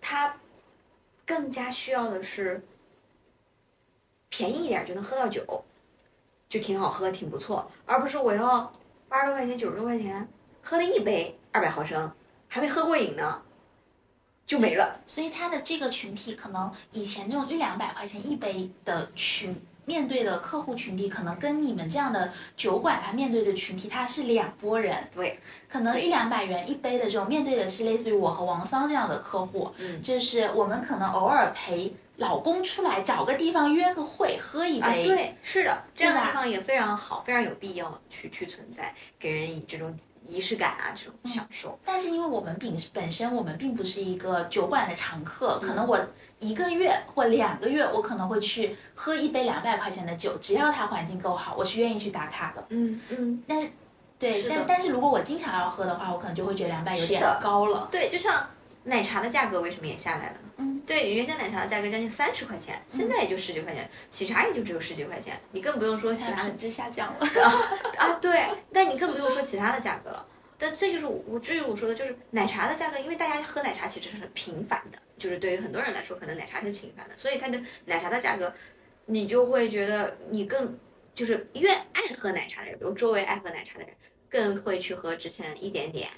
[0.00, 0.36] 他
[1.24, 2.60] 更加需要的是
[4.28, 5.64] 便宜一点就能喝到酒，
[6.48, 8.72] 就挺好喝，挺不错，而不是我要
[9.08, 10.28] 八十多块钱、九十多块钱
[10.60, 12.10] 喝了一杯二百毫升，
[12.48, 13.40] 还没喝过瘾呢，
[14.46, 15.00] 就没了。
[15.06, 25.08] 所以他的这个群体可能以前这种一两百块钱一杯的群面对的客户群体，可能跟你们这样的酒馆他面对的群体，他是两拨人。
[25.12, 41.78] 对，可能一两百元一杯的这种面对的是类似于我和王桑这样的客户，嗯就是我们可能偶尔陪老公出来找个地方约个会喝一啊，杯，对，是的，这样的地方也非常好，非常有必要去去存在，给人以这种仪式感啊，这种嗯享受。
[41.84, 45.98] 但是因为我们本本身我们并不是一个酒馆的常客，可嗯能我
[46.38, 52.64] 一个月或两个月我可能会去喝一杯两百块钱的酒，只要它环境够好，我是愿意去打卡的。
[52.70, 53.70] 嗯嗯，但
[54.18, 57.88] 对，但但是如果我经常要喝的话，我可能就会觉得两百有点高了。
[57.90, 58.48] 对，就像
[58.84, 60.50] 奶茶的价格为什么也下来了呢？
[60.56, 67.26] 嗯，对，原先奶茶的价格将近三十块钱，现在也就十几块钱，喜茶也就只有十几块钱，你更不用说其他的品质下降了。
[67.96, 70.26] 啊，对，但你更不用说其他的价格了。
[70.58, 78.54] 但这就是我，至于我说的，就是奶茶的价格，因为大家喝奶茶其实是很频繁的，就是对于很多人来说，可能奶茶是频繁的，所以它的奶茶的价格，
[79.06, 80.78] 你就会觉得你更
[81.14, 83.92] 就是越爱喝奶茶的人，比如周围爱喝奶茶的人，
[84.28, 86.08] 更会去喝之前一点点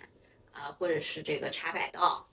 [0.52, 2.26] 啊、或者是这个茶百道，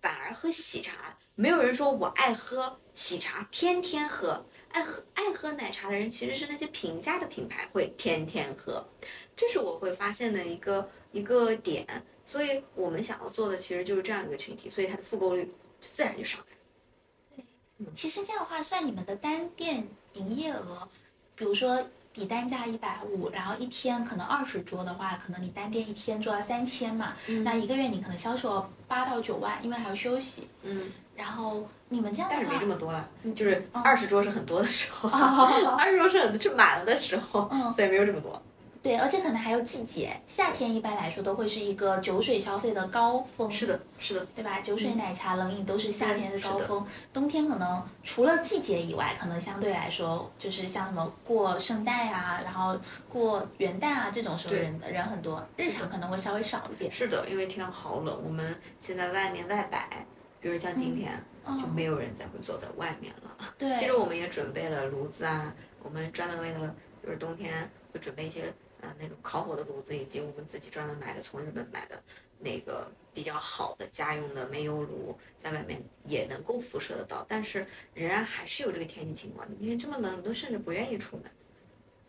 [0.00, 4.44] 反而喝喜茶，没有人说我爱喝喜茶，天天喝。
[4.70, 8.86] 爱喝爱喝奶茶的人，其实是那些平价的品牌会天天喝，
[9.34, 11.86] 这是我会发现的一个一个点。
[12.26, 17.92] 所以我们想要做的其实就是这样一个群体，所以它的复购率自然就上来了。
[17.94, 20.86] 其实这样的话，算你们的单店营业额，
[21.34, 30.48] 比如说比单价一百五，然后一天可能二十桌的话，可能你单店一天做到三千嘛，嗯那一个月你可能销售八到九万，因为还要休息。
[30.64, 38.42] 嗯，然后你们这样的但是，没这么多了，就是哦二十桌是很多的时候，哦二十桌是很是满了的时候，嗯所以没有这么多。
[38.82, 43.50] 对，而且可能还有季节，夏天一般来说都会是一个酒水消费的高峰。
[43.50, 44.60] 是的，是的，对吧？
[44.60, 56.90] 酒水、奶茶、冷饮都是夏天的高峰，冬天可能除了季节以外，可能相对来说就是像什么过圣诞啊，然后过元旦啊这种时候对人人很多，日常可能会稍微少一点。
[56.90, 60.06] 是的，因为天好冷，我们现在外面外摆，
[60.40, 61.12] 比如像今天、
[61.44, 63.30] 嗯就没有人再会坐在外面了。
[63.56, 72.02] 对，其实我们也准备了炉子啊，我们专门为了就是冬天会准备一些呃那种烤火的炉子，以及我们自己专门买的从日本买的
[72.38, 81.24] 那个比较好的家用的煤油炉，在外面也能够辐射得到，但是仍然还是有这个天气情况，因为这么冷，你都甚至不愿意出门。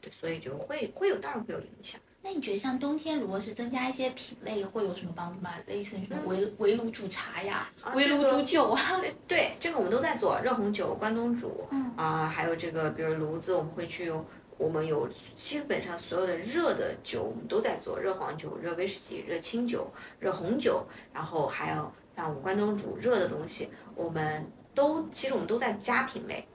[0.02, 2.00] 对，所以就会会有，当然会有影响。
[2.22, 5.52] 那你觉得像冬天如果是增加一些品类，会有什么帮助吗？
[5.68, 8.98] 类似于什么嗯围围炉煮茶呀、啊围炉煮酒啊？
[9.00, 14.26] 对对，这个我们都在做，热红酒、关东煮，嗯啊、还有这个，比如炉子，我们会去用，
[14.60, 24.46] 我们有基本上所有的热的酒，我们都在做，热黄酒、热威士忌、热清酒、热红酒，然后还有像我们关东煮热的东西，我们
[24.76, 26.46] 都其实我们都在加品类，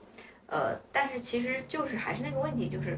[0.45, 2.97] 呃，但是其实就是还是那个问题，就是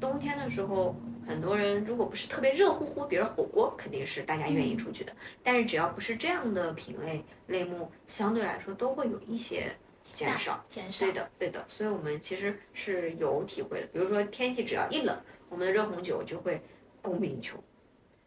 [0.00, 0.94] 冬天的时候。
[1.26, 5.12] 很多人如果不是特别热乎乎，比如火锅，肯定是大家愿意出去的。
[5.44, 9.70] 但是只要不是这样的品类类目，相对来说都会有一些
[10.12, 10.64] 减少。
[10.68, 11.12] 减少对。
[11.12, 13.86] 的，对的，所以我们其实是有体会的。
[13.88, 15.18] 比如说天气只要一冷，
[15.48, 16.60] 我们的热红酒就会
[17.02, 17.62] 供不应求。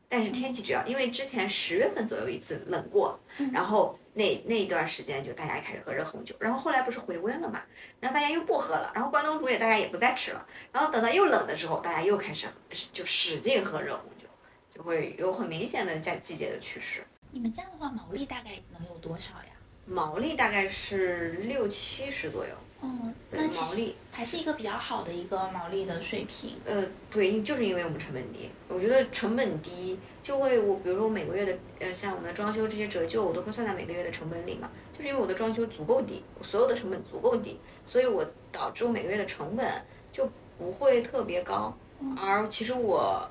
[0.10, 3.20] 但是天气只要因为之前十月份左右一次冷过，
[3.52, 7.64] 然后那那一段时间就大家开始喝热红酒，然后后来不是回温了嘛，
[8.00, 12.46] 然后大家又不喝了，然后关东煮也大家也不再吃了，然后等到又冷的时候，大家又开始
[12.92, 14.28] 就使劲喝热红酒，
[14.76, 17.04] 就会有很明显的在季节的趋势。
[17.32, 19.53] 你们这样的话，毛利大概能有多少呀？
[19.86, 23.96] 毛利大概是六七十左右，嗯，对那毛利。
[24.12, 26.52] 还是一个比较好的一个毛利的水平。
[26.66, 39.70] 呃，对，就是因为我们成本低，我觉得成本低就会我比如说我每个月的呃像我们的装修这些折旧，我都会算在每个月的成本里嘛，就是因为我的装修足够低，我所有的成本足够低，所以我导致我每个月的成本
[40.12, 41.76] 就不会特别高，
[42.16, 43.28] 而其实我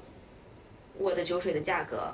[0.98, 2.12] 我的酒水的价格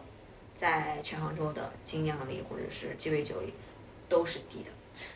[0.54, 3.54] 在全杭州的精酿里或者是鸡尾酒里
[4.08, 4.70] 都是低的。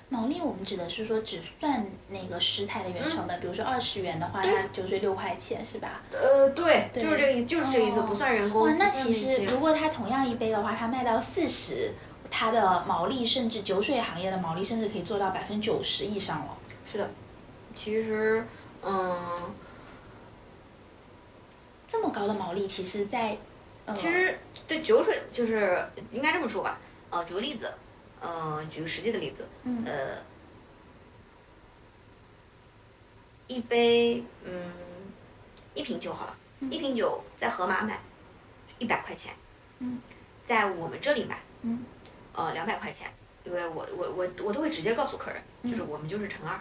[0.08, 6.02] 毛利我们指的是说只算那个食材的原成本，比如说二十元的话，对它酒水六块钱是吧？
[6.12, 8.62] 呃，对，对就是这个意，就是这个意思，哦不算人工。
[8.62, 11.94] 哇，那其实如果它同样一杯的话，它卖到四十，
[12.30, 16.58] 它的毛利甚至酒水行业的毛利甚至可以做到百分之九十以上了。
[16.90, 17.10] 是的，
[17.74, 18.46] 其实，
[18.84, 19.18] 嗯，
[21.88, 23.38] 这么高的毛利，其实在，
[23.86, 26.78] 呃、其实对酒水就是应该这么说吧。
[27.08, 27.72] 呃，举个例子，
[28.22, 29.84] 呃，举个实际的例子，嗯。
[29.84, 30.22] 呃，
[33.48, 34.70] 一杯，嗯，
[35.74, 37.98] 一瓶酒好了，一瓶酒在盒马买
[38.78, 39.34] 一百块钱，
[39.80, 40.00] 嗯，
[40.44, 41.84] 在我们这里买，嗯，
[42.32, 43.12] 呃，两百块钱，
[43.44, 46.58] 因为我我我我都会直接告诉客人，就是我们就是乘二，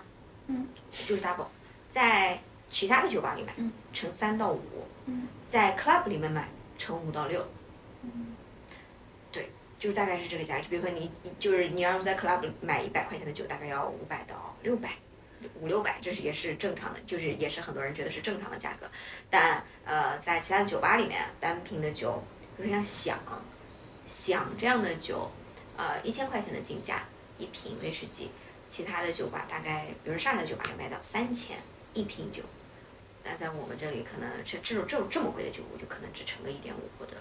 [0.47, 1.45] 嗯，就是 double，
[1.91, 4.59] 在其他的酒吧里买，嗯，乘三到五，
[5.05, 7.39] 嗯，在 club 里面买乘五到六，
[8.01, 8.09] 对，
[9.81, 10.57] 就大概是这个价。
[10.59, 14.91] 就比如说你就是你要是在 club 买一百块钱的酒，大概要五百到六百。
[15.59, 18.87] 五六百，这是也是正常的，就是也是很多人觉得是正常的价格，
[19.27, 22.23] 但呃，在其他酒吧里面，单瓶的酒，
[22.55, 23.17] 比如像响、
[24.05, 25.31] 响这样的酒，
[25.77, 27.05] 呃，一千块钱的进价
[27.39, 28.29] 一瓶威士忌，
[28.69, 31.57] 其他的酒吧大概，比如上海的酒吧能卖到三千
[31.95, 32.43] 一瓶酒，
[33.23, 37.13] 但在我们这里可能是这种这种这么贵的酒，我就可能只乘个一点五或者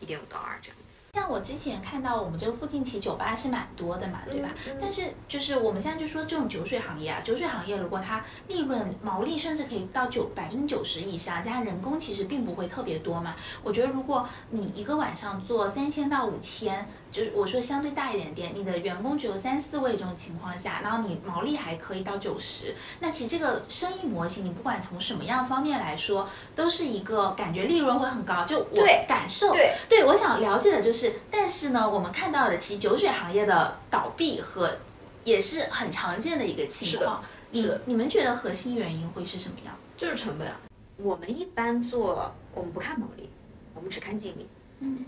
[0.00, 0.77] 一点五到二这样。
[1.18, 4.50] 像我之前看到我们这个附近其实酒吧是蛮多的嘛，对吧？
[4.66, 13.34] 嗯嗯但是就是我们现在就说这种酒水行业啊，酒水行业如果它利润毛利甚至可以到九百分之九十以上，加上人工其实并不会特别多嘛。
[13.64, 28.44] 我觉得如果你一个晚上做三千到五千，就是我说相对大一点的店，你的员工只有三四位这种情况下，然后你毛利还可以到九十，那其实这个生意模型，你不管从什么样方面来说，都是一个感觉利润会很高。
[28.44, 34.76] 就我对感受，对对，我想了解的就是，但是呢，我们看到的其实酒水行业的倒闭和
[35.24, 37.22] 也是很常见的一个情况。
[37.50, 39.74] 你是的你们觉得核心原因会是什么样？
[39.96, 40.60] 就是成本啊。
[40.98, 43.30] 我们一般做，我们不看毛利，
[43.74, 44.46] 我们只看净利。
[44.80, 45.04] 嗯，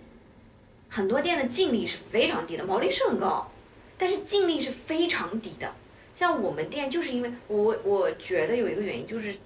[0.91, 3.51] 很多店的净利是非常低的，毛利是很高，
[3.97, 5.73] 但是净利是非常低的。
[6.15, 9.37] 像我们店就是因为我我觉得有一个原因就是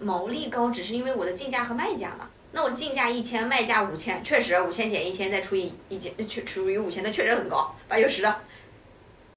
[0.00, 2.28] 毛利高，只是因为我的进价和卖价嘛。
[2.52, 8.40] 那我进价一千，卖价五千，确实五千减一千再除以一千，确除以五千，那确实很高，八九十的。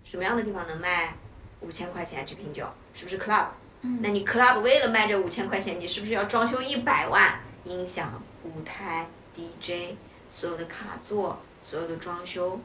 [0.04, 1.15] 什么样的地方能卖
[1.62, 2.65] 五千块钱去瓶酒？
[2.93, 3.45] 是不是 club？
[3.82, 7.39] 嗯那你 club 为了卖这五千块钱，你是不是要装修一百万？
[7.65, 9.95] 音响、舞台、DJ，
[10.29, 12.59] 所有的卡座、所有的装修，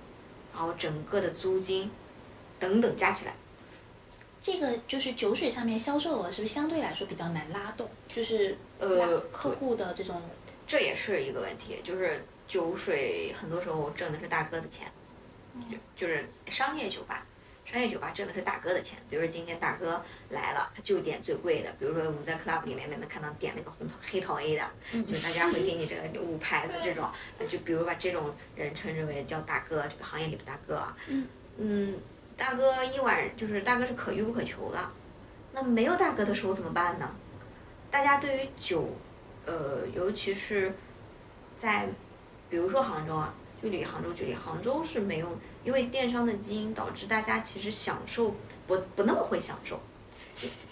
[0.53, 1.90] 然后整个的租金
[2.59, 3.35] 等等加起来，
[4.40, 7.88] 这个就是酒水上面销售额是不是相对来说比较难拉动？
[8.09, 10.20] 就是呃客户的这种，
[10.66, 11.81] 这也是一个问题。
[11.83, 14.90] 就是酒水很多时候挣的是大哥的钱，
[15.70, 17.27] 就就是商业酒吧。
[17.73, 24.71] 商业酒吧挣的是大哥的钱，比如说今天大哥来了，他就点最贵的，比如说我们在 club 里面能看到点那个红桃黑桃 A 的，
[25.07, 27.09] 就是大家会给你这个五牌的这种，
[27.49, 30.95] 就比如把这种人称之为叫大哥，这个行业里的大哥啊。
[31.09, 31.99] 嗯嗯，
[32.37, 34.79] 大哥一晚就是大哥是可遇不可求的，
[35.55, 37.11] 那没有大哥的时候怎么办呢？
[37.91, 38.87] 大家对于酒，
[39.47, 40.75] 呃，尤其是
[41.57, 41.89] 在
[42.51, 48.35] 比如说杭州啊，就离杭州距离杭州是没有，因为电商的基因导致大家其实享受
[48.66, 49.81] 不不那么会享受，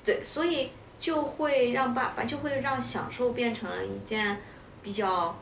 [0.04, 4.40] 对，所以就会让爸爸就会让享受变成了一件
[4.82, 5.38] 比较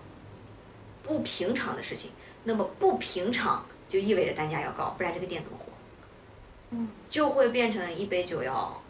[1.02, 2.10] 不平常的事情。
[2.44, 5.64] 那么不平常就意味着单价要高，不然这个店怎么活？
[6.70, 8.80] 嗯，就会变成一杯酒要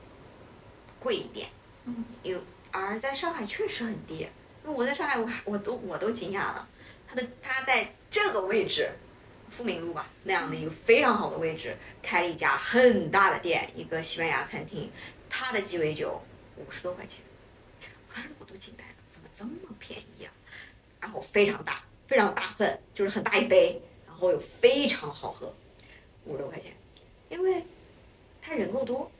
[1.01, 1.49] 贵一点。
[1.85, 2.39] 嗯，有
[2.71, 4.29] 而在上海确实很低，
[4.65, 6.69] 因为我在上海我还我都我都惊讶了，
[7.09, 8.91] 它的它在这个位置，
[9.51, 14.91] 富民路吧那样的一个非常好的位置，开了一家很大的店，一个西班牙餐厅，
[15.29, 16.21] 它的鸡尾酒
[16.57, 17.21] 五十多块钱，
[18.09, 20.33] 我当时我都惊呆了，怎么这么便宜啊？
[21.01, 25.55] 然后非常大，非常大份，就是很大一杯，然后又非常好喝，
[26.25, 26.73] 五十多块钱，
[27.29, 27.65] 因为
[28.43, 29.11] 他人够多，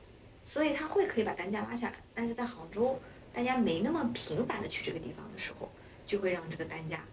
[0.43, 1.95] 所以他会可以把单价拉下来。
[2.13, 2.99] 但是在杭州，
[3.33, 5.71] 大家没那么频繁的去这个地方的时候，
[6.05, 7.03] 就会让这个单价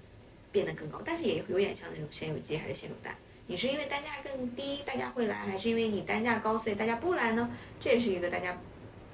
[0.56, 1.02] 变得更高。
[1.04, 3.14] 但是也有点像那种先有鸡还是先有蛋。
[3.46, 7.50] 你是因为单价更低，大家会来，还是因为你单价高，所以大家不来呢？
[7.78, 8.56] 这也是一个大家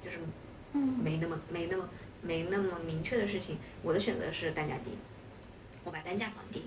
[0.01, 0.19] 就是
[0.71, 1.89] 嗯没那么没那么
[2.21, 3.57] 没那么明确的事情。
[3.81, 4.91] 我的选择是单价低，
[5.83, 6.63] 我把单价放低，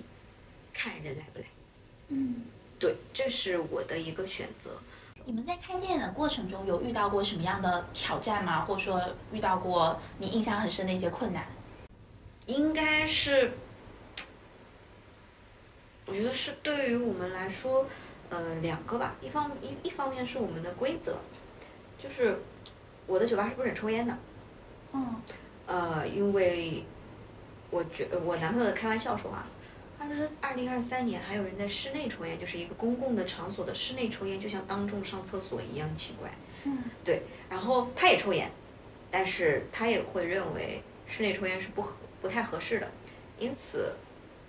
[0.71, 1.45] 看人来不来。
[2.09, 2.43] 嗯。
[2.79, 4.79] 对，这是我的一个选择。
[5.25, 8.61] 你们在开店的过程中有遇到过什么样的挑战吗？
[8.65, 9.01] 或者说
[9.33, 11.43] 遇到过你印象很深的一些困难？
[12.45, 13.51] 应该是，
[16.07, 17.85] 我觉得是对于我们来说，
[18.29, 19.15] 呃，两个吧。
[19.21, 21.17] 一方一一方面是我们的规则，
[21.99, 22.39] 就是
[23.05, 24.17] 我的酒吧是不准抽烟的。
[24.93, 25.15] 嗯
[25.65, 26.85] 呃，因为
[27.69, 29.45] 我觉我男朋友开玩笑说啊，
[29.99, 36.31] 他他说二零二三年还有人在室内抽烟，就是一个公共的场所的室内抽烟，就像当众上厕所一样奇怪。
[36.63, 37.23] 嗯，对。
[37.49, 38.49] 然后他也抽烟，
[39.11, 42.89] 但是他也会认为室内抽烟是不合不太合适的，
[43.37, 43.93] 因此，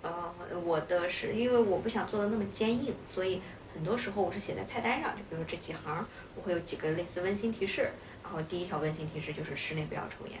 [0.01, 0.33] 呃，
[0.63, 3.41] 我的是因为我不想做的那么坚硬，所以
[3.73, 7.89] 很多时候我是写在菜单上，就比如这几行，我会有几个类似温馨提示。
[8.23, 10.39] 然后第一条温馨提示就是室内不要抽烟。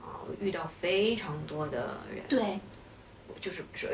[0.00, 2.58] 啊、遇到非常多的人，对，
[3.40, 3.88] 就是说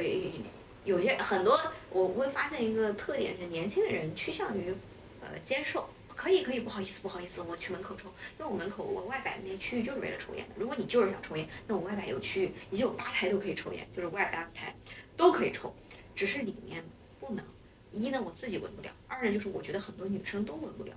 [0.85, 1.61] 有些很多，
[1.91, 4.75] 我会发现一个特点是，年轻的人趋向于
[5.21, 5.89] 呃接受，
[6.19, 8.09] 可以可以，不好意思不好意思，我去门口抽，
[8.41, 10.55] 因为我门口我外摆的那区域就是为了抽烟的。
[10.57, 14.75] 如果你就是想抽烟，那我外摆有区域，你就有吧台都可以抽烟，就是外吧台
[15.17, 15.73] 都可以抽，
[16.17, 16.83] 只是里面
[17.21, 17.45] 不能。
[17.93, 20.93] 一呢，我自己闻不了；二呢，就是我觉得很多女生都闻不了。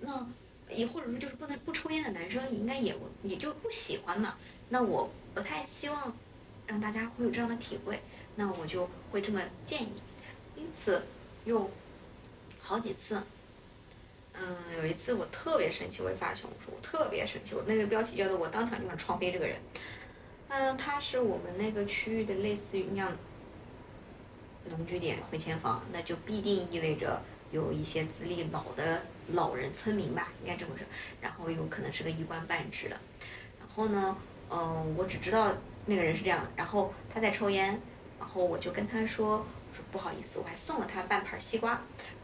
[0.00, 0.26] 那
[0.68, 4.36] 也或者说就是不能不抽烟的男生应该也闻也就不喜欢嘛。
[4.70, 6.16] 那我不太希望
[6.66, 8.00] 让大家会有这样的体会，
[8.34, 9.92] 那我就会这么建议。
[10.56, 11.04] 因此
[11.44, 11.70] 有
[12.60, 13.22] 好几次，
[14.34, 19.56] 嗯，有一次我特别生气，我也发了小红书，我特别生气，我那个标题叫做“我当场就想创飞这个人”。
[20.48, 23.12] 嗯，他是我们那个区域的类似于像
[24.70, 27.22] 农居点回迁房，那就必定意味着
[27.52, 30.84] 有一些资历老的老人村民吧，应该这么说，
[31.20, 32.96] 然后有可能是个一官半职的，
[33.58, 34.16] 然后呢。
[34.50, 35.50] 嗯，我只知道
[35.86, 37.80] 那个人是这样的，然后他在抽烟，
[38.20, 41.80] 然后我就跟他说，我说不好意思，我还送了他半盘西瓜，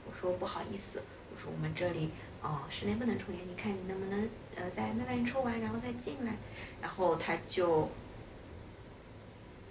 [0.06, 1.02] 我说不好意思，
[1.40, 2.10] 说我们这里
[2.42, 6.34] 啊室内不能抽烟，你看你能不能呃再慢慢抽完然后再进来，
[6.82, 7.88] 然后他就，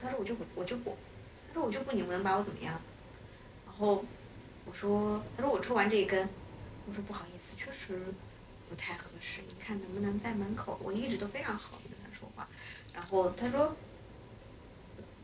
[0.01, 0.97] 他说我就不我就不，
[1.49, 2.81] 他说我就不，你们能把我怎么样？
[3.67, 4.03] 然后
[4.65, 6.27] 我说，他说我抽完这一根，
[6.87, 8.01] 我说不好意思，确实
[8.69, 10.79] 不太合适，你看能不能在门口？
[10.83, 12.09] 我一直都非常好跟他。
[12.11, 12.45] 说话，
[12.93, 13.73] 然后他说：“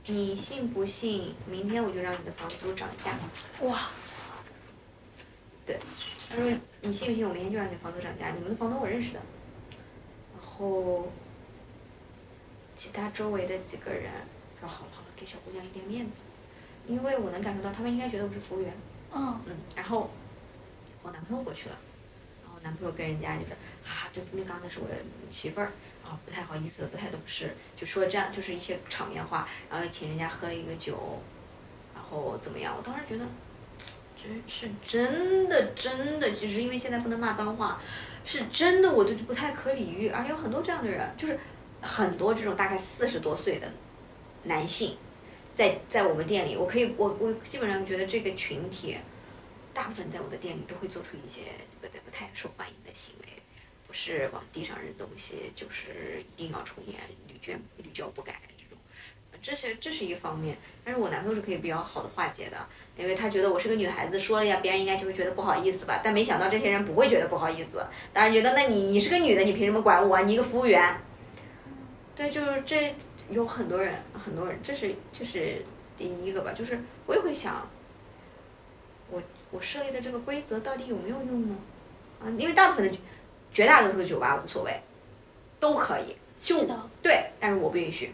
[0.07, 1.35] 你信不信？
[1.45, 3.19] 明天我就让你的房租涨价。”
[3.67, 3.89] 哇！
[5.65, 5.77] 对，
[6.35, 7.27] 他说：“你信不信？
[7.27, 8.31] 我明天就让你的房租涨价。
[8.31, 9.19] 你们的房东我认识的。”
[10.35, 11.07] 然后，
[12.75, 14.11] 其他周围的几个人
[14.59, 16.21] 说：“好了好了，给小姑娘一点面子，
[16.87, 18.73] 因为我能感受到他们应该觉得我是服务员。”
[19.15, 20.09] 嗯嗯，然后
[21.01, 21.77] 我男朋友过去了，
[22.43, 23.51] 然后男朋友跟人家就是
[23.85, 24.95] 啊，就那刚才是我的
[25.31, 25.71] 媳妇儿。
[26.05, 31.19] 啊，不太好意思，不太懂事，就说这样，就是一些场面话，然后请人家喝了一个酒，
[31.95, 32.75] 然后怎么样？
[32.77, 33.25] 我当时觉得，
[34.25, 37.79] 真是真的真的，只是因为现在不能骂脏话，
[38.25, 40.09] 是真的，我就不太可理喻。
[40.09, 41.39] 而且有很多这样的人，就是
[41.81, 43.71] 很多这种大概四十多岁的
[44.43, 44.97] 男性，
[45.55, 48.97] 在在我们店里，我可以，我我基本上觉得这个群体，
[49.73, 51.41] 大部分在我的店里都会做出一些
[51.79, 53.27] 不不太受欢迎的行为。
[53.85, 58.41] 不是往地上扔东西，就是一定要抽烟，屡劝屡教不改
[59.45, 60.57] 这是这是一方面。
[60.83, 62.57] 但是我男朋友是可以比较好的化解的，
[62.97, 66.01] 因为他觉得我是个女孩子，说了呀，别人应该就会觉得不好意思吧。
[66.03, 70.19] 但没想到这些人不会觉得不好意思，当然觉得那你你是个女的，你凭什么管我？
[70.21, 70.97] 你一个服务员。
[72.15, 72.95] 对，就是这
[73.29, 75.63] 有很多人，很多人，这是这是
[75.95, 77.69] 第一个吧，就是我也会想，
[79.11, 79.21] 我
[79.51, 81.55] 我设立的这个规则到底有没有用呢？
[82.19, 82.97] 啊，因为大部分的。
[83.53, 84.81] 绝大多数的酒吧无所谓，
[85.61, 86.67] 都可以，就
[87.01, 88.11] 对，但是我不允许。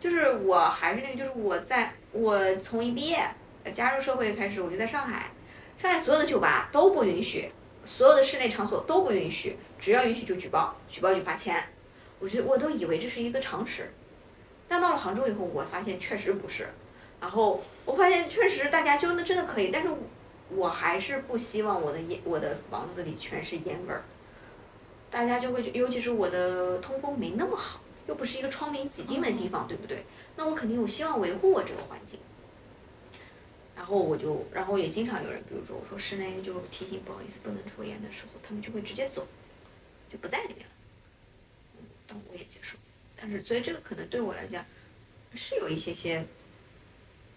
[0.00, 3.22] 就是我还是那个，就是我在我从一毕业
[3.72, 5.30] 加入社会开始，我就在上海，
[5.78, 7.52] 上海所有的酒吧都不允许，
[7.84, 11.62] 所有的室内场所都不允许，只要允许就举报，举报就罚钱。
[12.18, 13.90] 我觉我都以为这是一个常识，
[14.66, 16.66] 但到了杭州以后，我发现确实不是。
[17.20, 19.90] 然后我发现确实大家就那真的可以，但是
[20.48, 24.02] 我还是不希望我的烟我的房子里全是烟味儿。
[25.10, 27.80] 大家就会，尤其是我的通风没那么好，
[28.10, 30.04] 又不是一个窗明几净的地方，对不对？
[30.34, 32.18] 那我肯定我希望维护我这个环境。
[33.76, 39.24] 然后我就，然后也经常有人，比如说我说室内就提醒不好意思不能抽烟的时候，他们就会直接走，
[40.10, 40.72] 就不在里面了。
[41.78, 42.76] 嗯，但我也接受。
[43.16, 44.66] 但是所以这个可能对我来讲
[45.36, 46.26] 是有一些些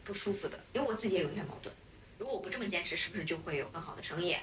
[0.04, 1.74] 不舒服的，因为我自己也有一些矛盾。
[2.18, 4.36] 如果我不这么坚持，是不是就会有更好的生意，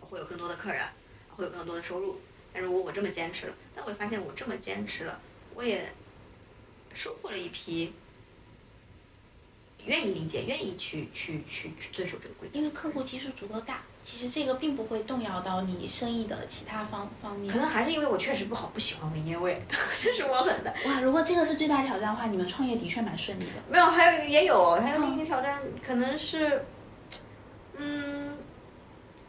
[0.00, 0.84] 会有更多的客人，
[1.30, 2.20] 会有更多的收入？
[2.52, 5.20] 但如果我这么坚持了，但我发现我这么坚持了，
[5.58, 5.92] 我也
[6.94, 7.92] 收获了一批
[9.84, 12.56] 愿意理解、愿意去去去去遵守这个规则。
[12.56, 17.52] 因为客户基数足够大，其实这个并不会动摇到你生意的其他方方面。
[17.52, 19.60] 可能还是因为我确实不好，不喜欢闻烟味，
[19.98, 20.72] 这是我很的。
[20.86, 23.50] 哇，如果这个是最大挑战的话，你们创业的确蛮顺利的。
[23.68, 26.64] 没有，还有一个也有，还有另一个挑战，可能是，
[27.76, 28.28] 嗯。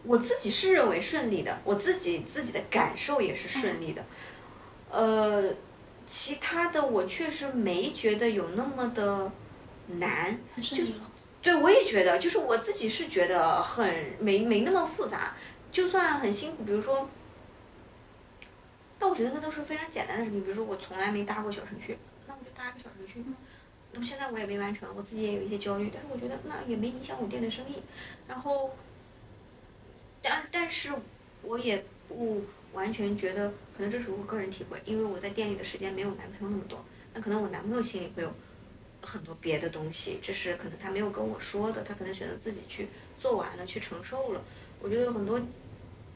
[0.03, 4.03] 我自己是认为顺利的，我自己自己的感受也是顺利的，
[4.89, 5.53] 呃，
[6.09, 9.31] 其他的我确实没觉得有那么的
[9.87, 10.93] 难，就是。
[11.41, 13.87] 对，我也觉得，就是我自己是觉得很
[14.19, 15.37] 没没那么复杂，
[15.71, 17.07] 就算很辛苦，比如说，
[18.99, 21.97] 但我觉得那都是非常简单的事情，比如说我从来没搭过小程序，
[22.27, 23.23] 那我就搭个小程序。
[23.93, 27.81] 那么现在我也没完成，我自己也有一些焦虑，但是我觉得那也没影响我店的生意。
[28.27, 28.75] 然后，
[30.21, 30.91] 但但是
[31.41, 32.43] 我也不
[32.73, 38.31] 完全觉得，可能这是我个人体会，因为我在店里的时间没有男朋友那么多，那可能我男朋友心里会有
[39.01, 44.41] 很多别的东西，这是可能他没有跟我说的，他可能选择自己去做完了，去承受了。
[44.81, 45.41] 我觉得有很多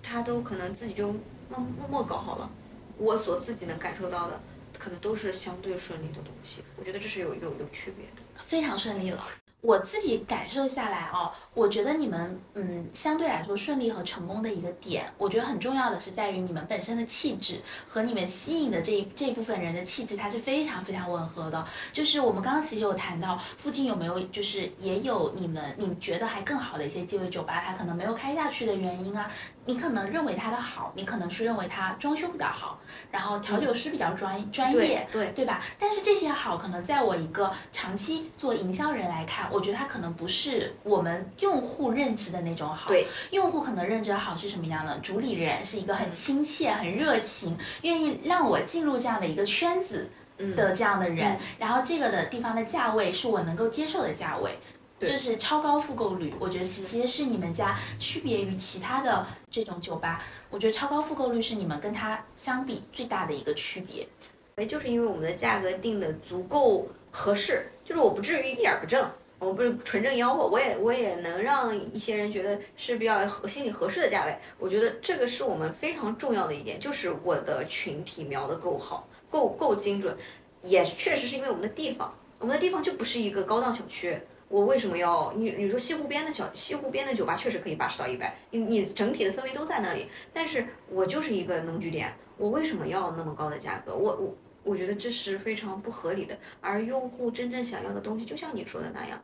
[0.02, 1.08] 他都可能自己就
[1.50, 2.50] 默默默搞好了，
[2.98, 4.40] 我所自己能感受到的。
[4.80, 9.24] 可能都是相对顺利的东西，我觉得这是有有有区别的，非常顺利了。
[9.64, 21.66] 我自己感受下来哦，我觉得你们嗯相对来说顺利和成功的一个点，我觉得很重要的是在于你们本身的气质和你们吸引的这一这部分人的气质，它是非常非常吻合的。
[21.94, 29.32] 就是我们刚刚其实有谈到附近有没有就是也有你们你觉得还更好的一些鸡尾酒吧，它可能没有开下去的原因啊。
[29.66, 32.80] 你可能认为它的好，你可能是认为它装修比较好，
[33.12, 35.60] 然后调酒师比较专专业，对对吧？
[35.80, 42.90] 但是这些好，可能在我一个长期做营销人来看，我觉得它可能不是我们用户认知的那种好。
[42.90, 44.98] 对，用户可能认知的好是什么样的？
[45.00, 50.10] 主理人是一个很亲切、很热情，愿意让我进入这样的一个圈子
[50.56, 51.38] 的这样的人。
[51.58, 54.60] 然后这个的地方的价位是我能够接受的价位。
[55.00, 60.24] 就是超高复购率，我觉得其实是你们家区别于其他的这种酒吧。
[60.50, 64.08] 我觉得超高复购率是你们跟它相比最大的一个区别。
[64.56, 74.38] 哎，就是因为我们的价格定的足够合适，就是我不至于一点不挣，我不是纯正吆喝，我也我也能让一些人觉得是比较合心里合适的价位。
[74.58, 80.16] 我觉得这个是我们非常重要的一点，就是我的群体瞄的够好，够够精准，
[80.62, 84.18] 也确实是因为我们的地方，我们的地方就不是一个高档小区。
[84.54, 85.50] 我为什么要你？
[85.50, 90.08] 你说西湖边的小西湖边的酒吧确实可以八十到一百，你你整体的氛围都在那里。
[90.32, 93.96] 但是我就是一个能聚点，我为什么要那么高的价格？
[93.96, 96.38] 我我我觉得这是非常不合理的。
[96.62, 99.20] 而用户真正想要的东西，就像你说的那样，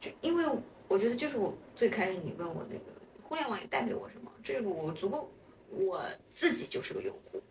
[0.00, 0.46] 就因为
[0.88, 2.84] 我觉得就是我最开始你问我那个
[3.22, 5.30] 互联网也带给我什么，这个我足够，
[5.68, 7.42] 我自己就是个用户，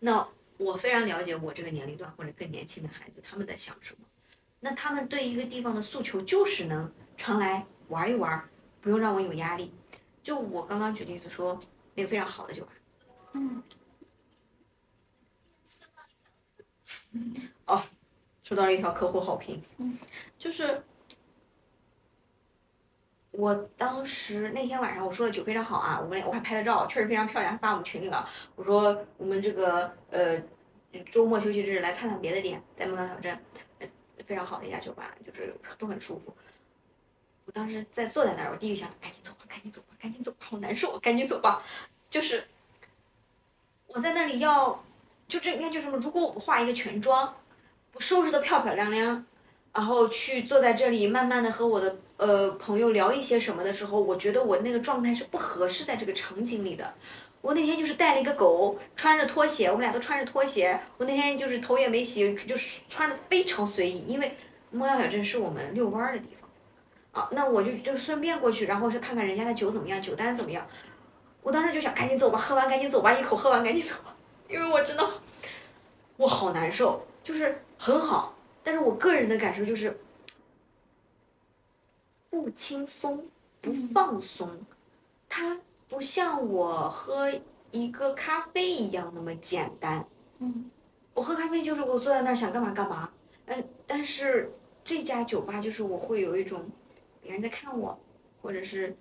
[0.00, 4.03] 那我非常了解我这个年龄段或者更年轻的孩子他们在想什么。
[4.64, 8.42] 那他们对一个地方的诉求就是能常来玩一玩，
[8.80, 9.70] 不用让我有压力。
[10.22, 11.60] 就我刚刚举例子说
[11.94, 12.72] 那个非常好的酒吧，
[13.34, 13.62] 嗯，
[17.66, 17.82] 哦，
[18.42, 19.98] 收到了一条客户好评，嗯，
[20.38, 20.82] 就是
[23.32, 28.26] 我当时那天晚上我说的酒非常好啊，我们我还拍了照，确实非常漂亮，还发我们群里了。
[28.56, 30.42] 我说我们这个呃
[31.12, 33.38] 周末休息日来探探别的店，在梦想小镇。
[34.24, 36.34] 非常好的一家酒吧，就是都很舒服。
[37.46, 41.62] 我当时在坐在那儿，我第一个想，赶紧走吧，赶紧走吧，赶紧走吧，好难受，赶紧走吧。
[42.08, 42.46] 就是
[43.86, 44.82] 我在那里要，
[45.28, 45.98] 就这应该就是什么？
[45.98, 47.36] 如果我不化一个全妆，
[47.92, 49.26] 我收拾的漂漂亮亮，
[49.72, 56.94] 然后去坐在这里，慢慢的和我的呃朋友聊一些什么的时候，我觉得我那个状态是不合适在这个场景里的。
[57.44, 60.80] 我那天就是带了一个狗，穿着拖鞋，我们俩都穿着拖鞋。
[60.96, 64.34] 我那天就是头也没洗，就是穿的非常随意，因为
[64.70, 70.66] 猫妖小镇是我们遛弯的地方，啊，那我就就顺便过去，然后是看看人家的酒怎么样，酒单怎么样。
[71.42, 74.16] 我当时就想赶紧走吧，喝完赶紧走吧，一口喝完赶紧走吧，
[74.48, 75.06] 因为我真的
[76.16, 80.00] 我好难受，就是很好，但是我个人的感受就是
[82.30, 83.28] 不轻松，
[83.60, 84.48] 不放松，
[85.28, 85.58] 他。
[85.88, 87.32] 不像我喝
[87.70, 90.06] 一个咖啡一样那么简单。
[90.38, 90.70] 嗯，
[91.12, 93.12] 我喝咖啡就是我坐在那儿想干嘛干嘛。
[93.46, 96.68] 嗯，但是这家酒吧就是我会有一种
[97.20, 97.98] 别人在看我，
[98.40, 98.96] 或者是，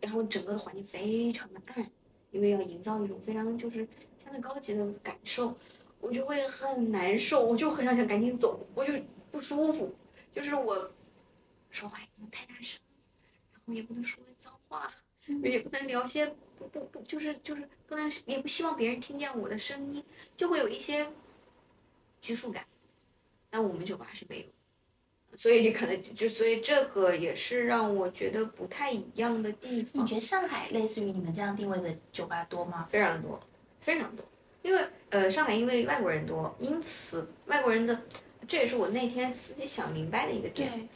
[0.00, 1.84] 然后整个的环境非常的暗，
[2.30, 3.86] 因为要营造一种非常就是
[4.22, 5.56] 相对高级的感受，
[6.00, 8.92] 我就会很难受，我就很想想赶紧走，我就
[9.30, 9.94] 不舒服，
[10.34, 10.90] 就是我
[11.70, 12.78] 说话也不能太大声，
[13.52, 14.92] 然后也不能说脏话。
[15.42, 16.26] 也不能聊些
[16.56, 20.02] 不不不，就是就是不能，也不希望别人听见我的声音，
[20.36, 21.06] 就会有一些
[22.20, 22.64] 拘束感。
[23.50, 24.46] 但我们酒吧是没有，
[25.36, 30.02] 所以就可能就所以这个也是让我觉得不太一样的地方。
[30.02, 32.86] 你觉得上海类似于你们这样定位的酒吧多吗？
[32.90, 33.40] 非常多，
[33.80, 34.24] 非常多。
[34.60, 38.02] 因为呃，上海因为外国人多，因此外国人的
[38.46, 40.88] 这也是我那天自己想明白的一个点。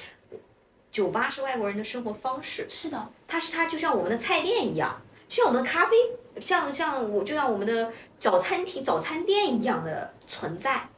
[0.93, 5.97] 酒吧是外国人的生活方式，是的，它是它就像我们的菜店一样，就像我们的咖啡，
[6.40, 7.90] 像像我就像我们的
[8.20, 10.88] 早餐厅、早餐店一样的存在，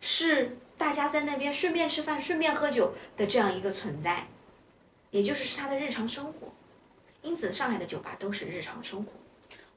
[0.00, 4.26] 是大家在那边顺便吃饭、顺便喝酒的这样一个存在。
[5.10, 6.52] 也就是是他的日常生活。
[7.22, 9.12] 因此，上海的酒吧都是日常生活。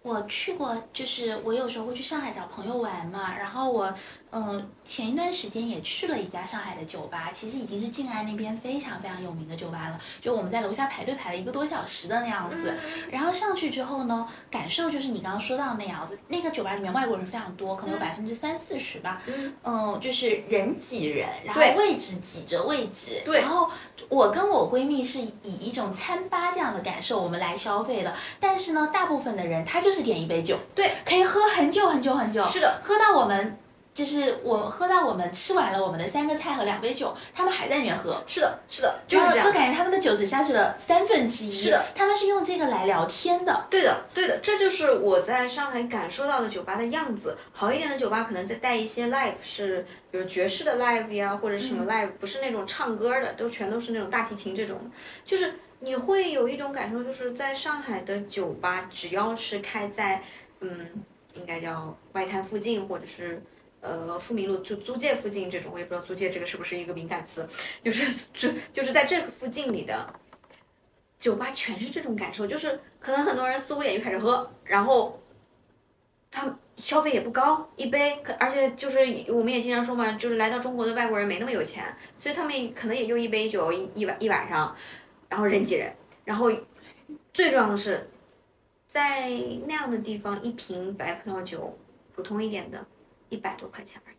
[0.01, 3.93] 我去过，就是我有时候会去上海找朋友玩嘛，然后我，
[4.35, 12.75] 嗯，前一段时间也去了一家上海的酒吧，其实已经是静安那边非常非常有名的酒吧了，就我们在楼下排队排了一个多小时的那样子，
[13.09, 19.23] 然后上去之后呢，感受就是你刚刚说到的那样子，那个酒吧里面外国人非常多，可能有百分之三四十吧，
[19.63, 23.71] 嗯，就是人挤人，然后位置挤着位置，对，然后
[24.07, 29.95] 我跟我闺蜜是以一种餐吧这样的感受我们来消费的，但是呢，大部分的人他就。
[29.95, 32.43] 是点一杯酒，对，可以喝很久很久很久。
[32.47, 33.57] 是的，喝到我们
[33.95, 38.21] 就是我喝到我们吃完了我们的三个菜和两杯酒，他们还在里面喝。
[38.27, 39.47] 是的，是的，就是这样。
[39.47, 41.51] 就感觉他们的酒只下去了三分之一。
[41.51, 43.65] 是的，他们是用这个来聊天的。
[43.69, 47.37] 对的，对的，这就是我在上海感受到的酒吧的样子。
[47.53, 54.77] 好一点的酒吧可能再带一些 live，是比如爵士的 live 呀，或者什么 live，不是那种唱歌的，都全都是那种大提琴这种，
[55.23, 55.59] 就是。
[55.81, 60.23] 你会有一种感受，就是在上海的酒吧，只要是开在，
[60.61, 60.87] 嗯，
[61.33, 63.43] 应该叫外滩附近，或者是
[63.85, 67.47] 呃富民路就租界附近这种，我也不知道租界这个是不是一个敏感词，
[67.83, 70.13] 就是就就是在这个附近里的
[71.19, 75.21] 酒吧，全是这种感受，就是可能很多人四五点就开始喝，然后
[76.31, 81.85] 他们消费也不高，一杯，可而且就是我们也经常说嘛，就是来到中国的外国人没那么有钱，
[82.17, 84.75] 所以他们可能也就一杯酒一一晚一晚上。
[85.27, 85.91] 然后人挤人，
[86.23, 86.51] 然后
[87.33, 88.07] 最重要的是，
[88.87, 89.27] 在
[89.65, 91.75] 那样的地方，一瓶白葡萄酒，
[92.13, 92.85] 普通一点的，
[93.29, 94.15] 一百多块钱而已。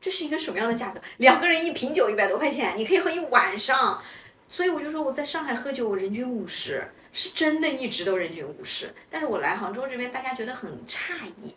[0.00, 1.00] 这是一个什么样的价格？
[1.18, 4.02] 两个人一瓶酒一百多块钱，你可以喝一晚上。
[4.48, 8.92] 所以我就说我在上海喝酒，我人均五十，是真的一直都人均五十。
[9.08, 11.54] 但是我来杭州这边，大家觉得很诧异，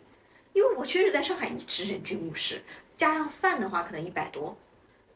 [0.52, 2.62] 因为我确实在上海一直人均五十，
[2.96, 4.56] 加上饭的话可能一百多。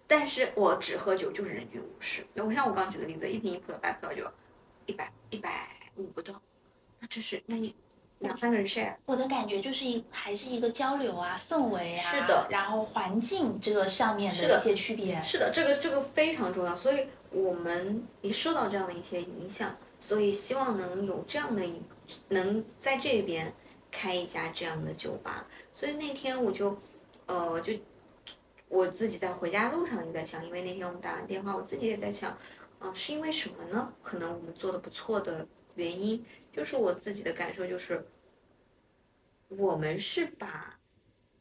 [0.08, 4.26] 但是我只喝酒就是人均五十，我像我刚刚举的例子，一瓶一葡萄白葡萄酒，
[4.86, 6.40] 一百一百五不到，
[6.98, 7.74] 那这是那你
[8.20, 21.80] 两三个人 share，我的感觉就是一还是一个交流啊，氛围啊，是的，然后环境这个上面的一些区别，是的，这个这个非常重要，所以我们也受到这样的一些影响，所以希望能有这样的一
[22.28, 23.52] 能在这边
[23.90, 26.76] 开一家这样的酒吧，所以那天我就
[27.26, 27.72] 呃就。
[28.70, 32.36] 我自己在回家路上就在想，因为那天我们打完电话，我自己也在想，
[32.78, 33.90] 啊，是因为什么呢？
[34.02, 35.46] 可能我们做的不错的
[35.76, 36.22] 原因，
[36.58, 38.04] 就是我自己的感受就是，
[39.46, 40.76] 我们是把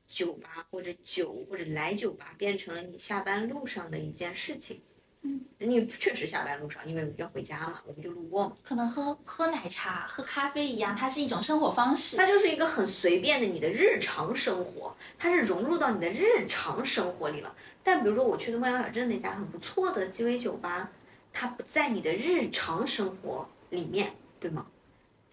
[0.07, 4.79] 酒吧或者酒或者来酒吧变成了你下班路上的一件事情。
[5.23, 8.55] 嗯，你确实下班路上，因为要回家嘛，我们就路过嘛。
[8.61, 12.15] 可能喝喝奶茶、喝咖啡一样，它是一种生活方式。
[12.15, 17.55] 它就是一个很随便的你的日常生活，它是融入到你的日常生活里了。
[17.83, 20.91] 但比如说我去的梦阳小镇那家很不错的鸡尾酒吧，
[21.33, 24.67] 它不在你的日常生活里面，对吗？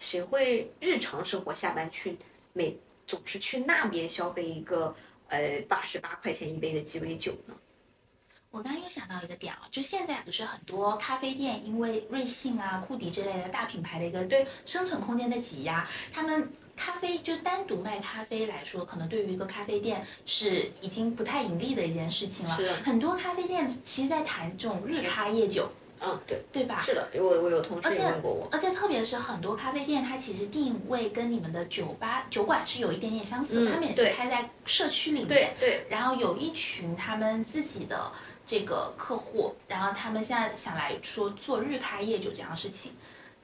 [0.05, 2.15] 谁会日常生活下班去
[2.53, 2.77] 每
[3.07, 4.95] 总是去那边消费一个
[5.29, 7.55] 呃八十八块钱一杯的鸡尾酒呢？
[8.51, 22.55] 我刚刚又想到一个点啊，就现在不是很多咖啡店，因为瑞幸啊、库迪之类的大品牌的一个对生存空间的挤压，他们咖啡就单独卖咖啡来说，可能对于一个咖啡店是已经不太盈利的一件事情了。
[22.55, 25.67] 是很多咖啡店其实在谈这种日咖夜酒。
[25.99, 26.81] 嗯，对，对吧？
[26.81, 28.47] 是的，我我有同事问过我。
[28.51, 35.27] 而且特别是很多咖啡店，它其实定位跟你们的酒吧酒馆是有一点点相似，他们也是开在社区里面。
[35.27, 35.87] 对对。
[35.89, 38.11] 然后有一群他们自己的。
[38.47, 42.91] 这个客户，然后他们现在想来说做日咖夜酒这样的事情，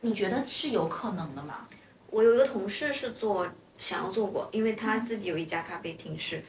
[0.02, 1.68] 你觉得是有可能的吗？
[2.12, 3.50] 我有一个同事是做，
[3.80, 6.46] 想要做过，因为他自己有一家咖啡厅是，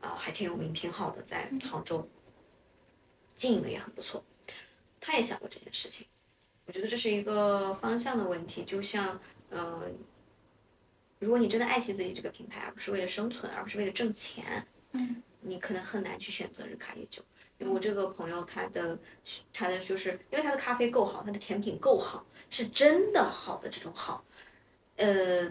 [0.00, 2.08] 啊，还挺有名、挺好的，在杭州，
[3.34, 4.22] 经营的也很不错。
[5.10, 6.06] 他也想过这件事情，
[6.66, 8.62] 我觉得这是一个方向的问题。
[8.62, 9.96] 就像，嗯，
[11.18, 17.22] 如果你真的爱惜自己这个品牌，而不是为了生存，而不是为了挣钱，嗯，你可能很难去选择日咖夜酒。
[17.56, 18.98] 因为我这个朋友，他的
[19.50, 24.22] 他的就是因为他的咖啡够好，他的甜品够好，是真的好的这种好，
[24.96, 25.50] 呃，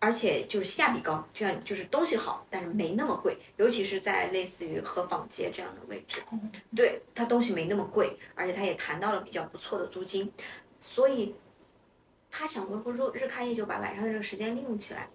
[0.00, 6.22] 而且就是性价比高，这样就是东西好，但是没那么贵，尤其是在类似于河坊街这样的位置，
[6.76, 10.32] 对它东西没那么贵，而且他也谈到了比较不错的租金，
[10.80, 11.34] 所以
[12.30, 15.08] 他想过说日开业就把晚上的这个时间利用起来，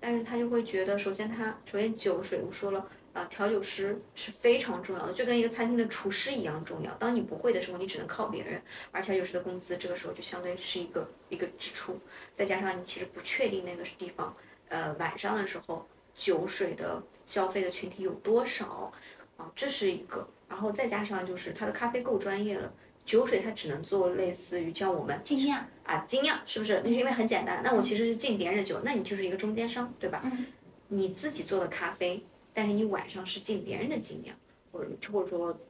[0.00, 2.88] 但是他就会觉得，首先他首先酒水我说了。
[3.14, 6.92] 啊，调酒师是非常重要的，就跟一个餐厅的厨师一样重要。
[6.94, 8.60] 当你不会的时候，你只能靠别人，
[8.90, 11.98] 而调酒师的工资这个时候就相对是一个一个支出。
[12.34, 14.36] 再加上你其实不确定那个地方，
[14.68, 18.92] 呃，晚上的时候酒水的消费的群体有多少，
[19.36, 20.28] 啊，这是一个。
[20.48, 22.72] 然后再加上就是他的咖啡够专业了，
[23.06, 26.80] 酒水它只能做类似于叫我们精酿啊精酿，是不是？
[26.84, 27.62] 那是因为很简单。
[27.64, 30.20] 那我其实是敬别人的酒，那你就是一个中间商，对吧？
[30.24, 30.46] 嗯。
[30.88, 32.22] 你自己做的咖啡，
[32.54, 34.34] 但是你晚上是进别人的精酿，
[34.72, 35.60] 或者或者说，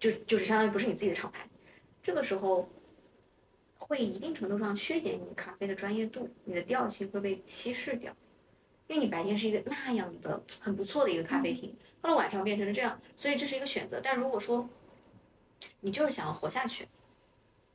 [0.00, 1.48] 就就是相当于不是你自己的厂牌，
[2.02, 2.68] 这个时候
[3.76, 8.16] 会一定程度上削减你咖啡的专业度，你的调性会被稀释掉。
[8.86, 13.98] 因为你白天是一个那样的很不错的一个咖啡厅，到了晚上变成了这样，所以这是一个选择。
[14.02, 14.68] 但如果说
[15.80, 16.86] 你就是想要活下去，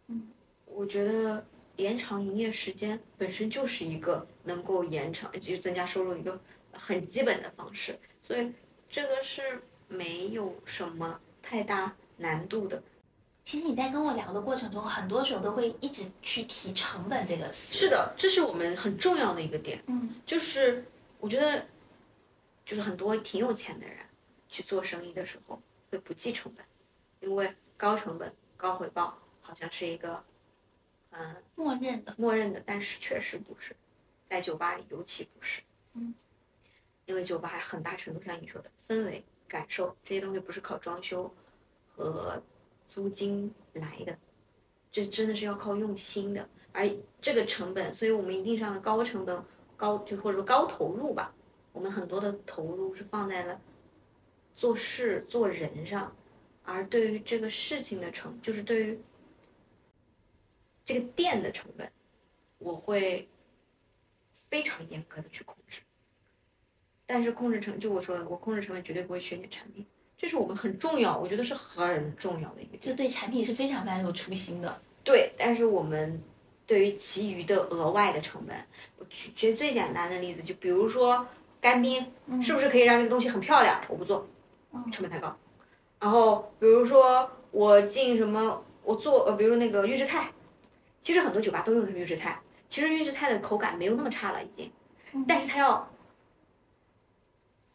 [0.06, 0.30] 嗯，
[0.66, 1.44] 我觉得
[1.78, 6.40] 延长营业时间本身就是一个能够延长就增加收入的一个
[6.74, 8.54] 很基本的方式，所以
[8.90, 12.82] 这个是没有什么太大难度的。
[13.44, 17.74] 其实你在跟我聊的过程中，很多时候都会一直去提成本这个词。
[17.74, 19.84] 是的，这是我们很重要的一个点。
[19.88, 20.86] 嗯，就是
[21.20, 21.66] 我觉得，
[22.64, 23.98] 就是很多挺有钱的人
[24.48, 25.60] 去做生意的时候
[25.90, 26.64] 会不计成本，
[27.22, 30.24] 因为高成本高回报好像是一个，
[31.10, 33.76] 嗯，默认的，默认的，但是确实不是，
[34.30, 35.62] 在酒吧里尤其不是。
[35.96, 36.14] 嗯，
[37.10, 41.34] 因为酒吧还很大程度上你说的氛围感受这些东西不是靠装修
[41.88, 42.40] 和
[42.86, 44.16] 租金来的，
[44.92, 46.88] 这真的是要靠用心的，而
[47.20, 49.44] 这个成本，所以我们一定上的高成本。
[49.76, 51.34] 高就或者说高投入吧，
[51.72, 53.60] 我们很多的投入是放在了
[54.54, 56.16] 做事做人上，
[56.64, 59.00] 而对于这个事情的成，就是对于
[60.86, 61.92] 这个店的成本，
[62.58, 63.28] 我会
[64.34, 65.82] 非常严格的去控制。
[67.10, 69.84] 但是控制成就我说了，我控制成本绝对不会削减产品，
[70.16, 74.80] 这是我们很重要，我觉得是很重要的一个，就对产品是非常非常有初心的。
[75.04, 76.22] 对，但是我们。
[76.70, 78.56] 对于其余的额外的成本，
[79.00, 81.26] 我举举最简单的例子，就比如说
[81.60, 82.06] 干冰，
[82.44, 83.82] 是不是可以让这个东西很漂亮？
[83.90, 84.28] 我不做，
[84.92, 85.36] 成本太高。
[86.00, 90.32] 然后比如说我进什么，我做呃，比如那个预制菜，
[91.02, 92.40] 其实很多酒吧都用的是预制菜，
[92.70, 94.72] 其实预制菜的口感没有那么差了已经，
[95.28, 95.92] 但是它要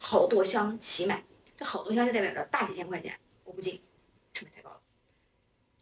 [0.05, 1.25] 好多箱起买，
[1.57, 3.81] 这好多箱就代表着大几千块钱，我不进。
[4.35, 4.79] 成本太高了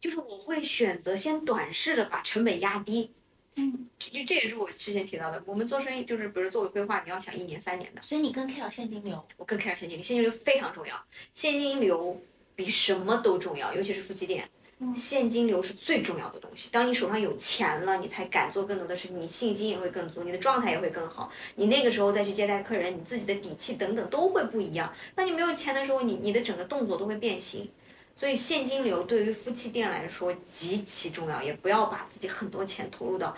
[0.01, 3.13] 就是我会选择先短视的把成本压低，
[3.57, 5.43] 嗯，就这也是我之前提到的。
[5.45, 8.01] 我们做生意就是，比如做个规划，你要想一年三年的。
[8.01, 11.05] 所以你更 care 现金流，我更 care 现金流，现金流非常重要，
[11.35, 12.23] 现金流
[12.55, 14.49] 比什么都重要，尤其是夫妻店，
[14.97, 16.69] 现金流是最重要的东西。
[16.71, 21.31] 当你手上有钱了，你才敢做更多的事情，你信心也会更足，你的状态也会更好。
[21.57, 24.93] 你那个时候再去接待客人，你自己的底气等等都会不一样。
[25.15, 27.71] 当你没有钱的时候，你你的整个动作都会变形。
[28.15, 33.37] 所以现金流对于夫妻店来说极其重要，也不要把自己很多钱投入到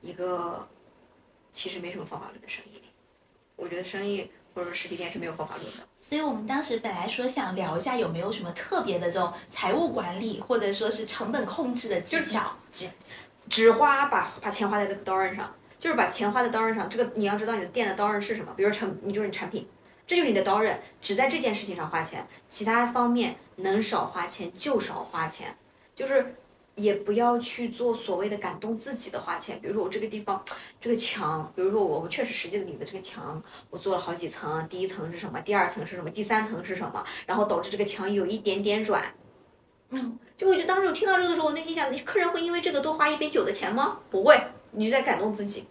[0.00, 0.66] 一个
[1.52, 2.84] 其实没什么方法论的生意里。
[3.56, 5.86] 我觉得生意或者说实体店是没有方法论的。
[6.00, 12.88] 所以我们当时本来说想聊一下有没有什么特别的这种财务管理或者说是成本控制的技巧，只
[13.50, 16.88] 只花把把钱花在这个刀刃上，就是把钱花在刀刃上。
[16.88, 19.68] 这个你要知道你的店的刀刃是什么，比如成你就是你产品。
[20.06, 25.56] 这就是你的刀刃，只在这件事情上花钱，其他方面能少花钱就少花钱，
[25.96, 26.34] 就是
[26.74, 29.58] 也不要去做所谓的感动自己的花钱。
[29.60, 30.42] 比如说我这个地方，
[30.80, 39.14] 这个墙，比如说我我确实实际的例子，这个墙我做了好几层，第一层是什么，第二层是什么，第三层是什么，然后导致这个墙有一点点软。
[39.90, 43.98] 嗯，就我觉得当时我听到这个的时候，我内心想，客人会因为这个多花一杯酒的钱吗？
[44.10, 44.40] 不会，
[44.72, 45.66] 你就在感动自己。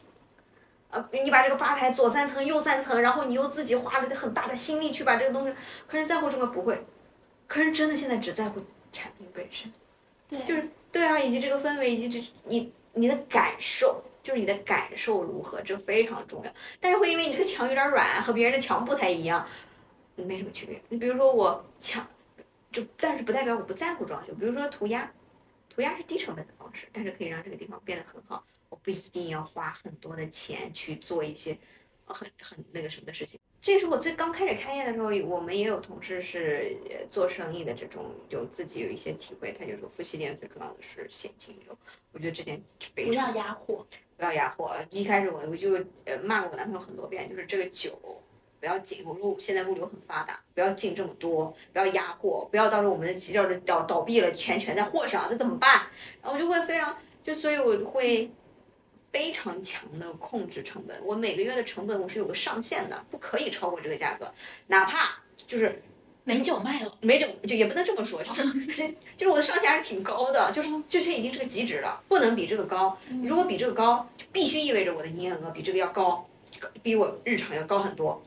[0.89, 5.53] 啊，你把这个吧台左三层右三层，然后你又自己花了很大的心力去把这个东西，
[5.87, 6.85] 客人在乎这个不会，
[7.47, 9.73] 客人真的现在只在乎产品本身，
[10.29, 16.53] 对，就是对啊，以及这个氛围，以及这你你的感受，就是你的感受如何，这非常重要。
[16.79, 19.45] 但是会因为你这个墙有点软，和别人的墙不太一样，
[20.15, 20.79] 没什么区别。
[20.89, 22.07] 你比如说我墙，
[22.71, 24.35] 就但是不代表我不在乎装修。
[24.35, 25.11] 比如说涂鸦，
[25.67, 28.45] 涂鸦是低成本的方式，但是可以让这个地方变得很好。
[28.69, 31.57] 我不一定要花很多的钱去做一些，
[32.05, 33.39] 很很那个什么的事情。
[33.63, 36.75] 这是我最刚开始开业的时候，我们也有同事是
[37.09, 39.55] 做生意的，这种有自己有一些体会。
[39.57, 41.73] 他就说，夫妻店最重要的是现金流。
[42.11, 42.61] 我觉得这点
[42.93, 43.87] 非常不要压货，
[44.17, 44.75] 不要压货。
[44.89, 47.97] 一开始我我就呃骂过我男朋友很多遍，就是这个酒
[48.59, 49.01] 不要进。
[49.05, 55.83] 我说现在物流很发达，不要进这么多，不要压货，不要到时候我们的要是倒倒闭了，钱全在货上，这怎么办？
[56.21, 58.29] 然后我就会非常就所以我会。
[59.13, 64.33] 非常强的控制成本，我每个月的成本我是有个上限的，不可以超过这个价格，
[64.67, 65.81] 哪怕就是
[66.23, 72.97] 没酒卖了，没酒就也不能这么说，就是这就是我的上限还是挺高的，就是这些已经是个极值了，不能比这个高。
[73.23, 76.27] 如果比这个高，就必须意味着我的营业额比这个要高，
[76.81, 78.19] 比我日常要高很多。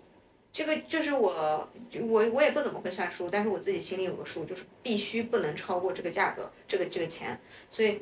[0.53, 1.68] 这个就是我
[2.01, 7.39] 我我也不怎么会算数，但是我自己心里有个数，就是必须不能超过这个价格，这个这个钱，
[7.70, 8.01] 所以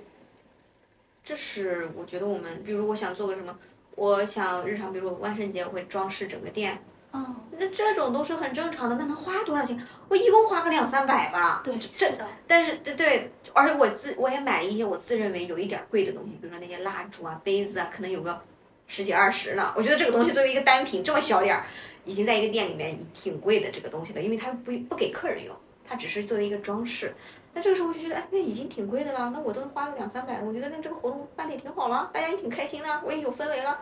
[1.25, 3.57] 这是我觉得我们，比如我想做个什么，
[3.95, 6.79] 我想日常，比如说万圣节我会装饰整个店，
[7.13, 9.81] 哦，那这种都是很正常的，那能花多少钱？
[10.09, 11.63] 我一共花个两三百吧。
[11.65, 18.39] 对，这是的，但是对对，而且我自我也买了一些我自认为有一点贵的东西，比如说那些蜡烛啊、杯子啊，可能有个
[18.87, 19.73] 十几二十呢。
[19.77, 21.65] 我觉得这个东西作为一个单品这么小点儿，
[22.05, 25.57] 已经在一个店里面挺贵的这个东西了，因为它不不给客人用，
[25.87, 27.15] 它只是作为一个装饰。
[27.53, 33.79] 那这个时候我就觉得，哎，那已经挺贵的了，那我都花了两三百了，我觉得那这个活动办的也挺好了，大家也挺开心的，我也有氛围了。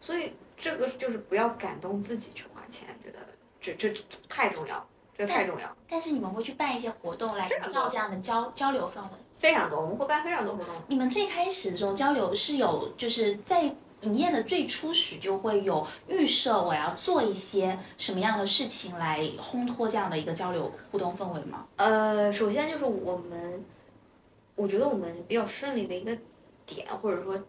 [0.00, 3.18] 所以这个就是不要感动自己去花钱，觉得
[3.60, 3.98] 这这
[4.28, 4.86] 太重要，
[5.16, 5.74] 这太重要。
[5.88, 9.08] 但是你们会去办一些活动来营造这样的交交流氛围。
[9.38, 10.74] 非常多，我们会办非常多活动。
[10.86, 21.66] 你们最开始的时候交流是有，就是在营业的最初始就会有预设，我要做一些什么样的事情来烘托这样的一个交流互动氛围吗？
[21.76, 23.64] 呃，首先就是我们，
[24.54, 26.18] 我觉得我们比较顺利的一个
[26.66, 27.42] 点，或者说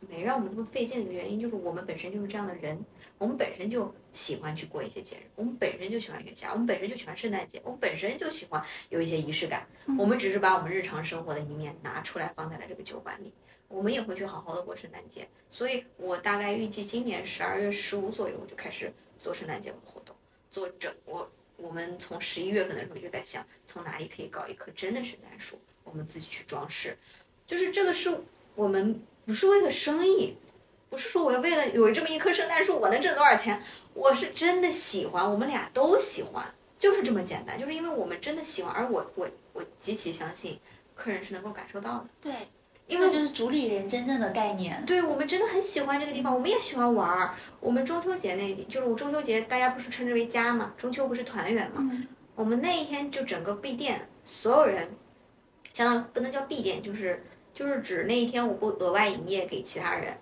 [0.00, 2.84] 没让我们这么费劲的一个原因，就是我们本身就是这样的人，
[3.16, 9.66] 我们本身就喜欢去过一些节日，我们本身就喜欢元宵，我们本身就喜欢圣诞节，我们本身就喜欢有一些仪式感，
[9.98, 13.32] 我们只是把我们日常生活的一面拿出来放在了这个酒馆里。
[13.72, 20.14] 我们也会去好好的过圣诞节，所以我大概预计今年十二月十五左右我就开始做圣诞节的活动，
[20.50, 26.96] 做整我我们从十一月份的时候就在想，从哪里可以搞一棵真的圣诞树，我们自己去装饰，
[27.46, 28.14] 就是这个是
[28.54, 30.36] 我们不是为了生意，
[30.90, 33.62] 不是说我要为了有这么一棵圣诞树我能挣多少钱，
[33.94, 40.58] 我是真的喜欢，我们俩都喜欢，就是这么简单，就是因为我们真的喜欢，而我我我极其相信
[40.94, 42.08] 客人是能够感受到的。
[42.20, 42.48] 对，
[42.88, 44.84] 这个就是主理人真正的概念。
[44.84, 47.34] 对我们真的很喜欢这个地方，我们也喜欢玩儿。
[47.58, 50.74] 我们中秋节那，就是我中秋节，大家不是称之为家嘛？
[50.76, 51.76] 中秋不是团圆嘛？
[51.78, 54.90] 嗯，我们那一天就整个闭店，所有人，
[55.72, 57.24] 相当于不能叫闭店，就是
[57.54, 60.14] 就是指那一天我不额外营业给其他人，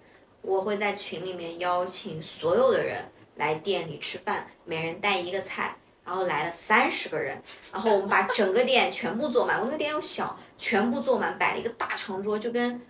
[0.43, 3.05] 我会在群里面邀请所有的人
[3.35, 5.77] 来店里吃饭，每人带一个菜。
[6.11, 7.41] 然后来了三十个人，
[7.73, 9.61] 然后我们把整个店全部坐满。
[9.61, 12.83] 我那个店又小，全部坐满，摆了一个大长桌，就跟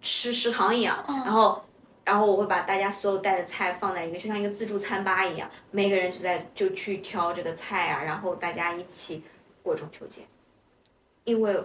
[0.00, 1.04] 吃食堂一样。
[1.08, 1.60] 嗯然后，
[2.04, 9.24] 然后我会把大家所有带的菜放在一个，就像一个自助餐吧一样，每个人就在就去挑这个菜啊，然后大家一起
[9.60, 10.22] 过中秋节。
[11.24, 11.60] 因为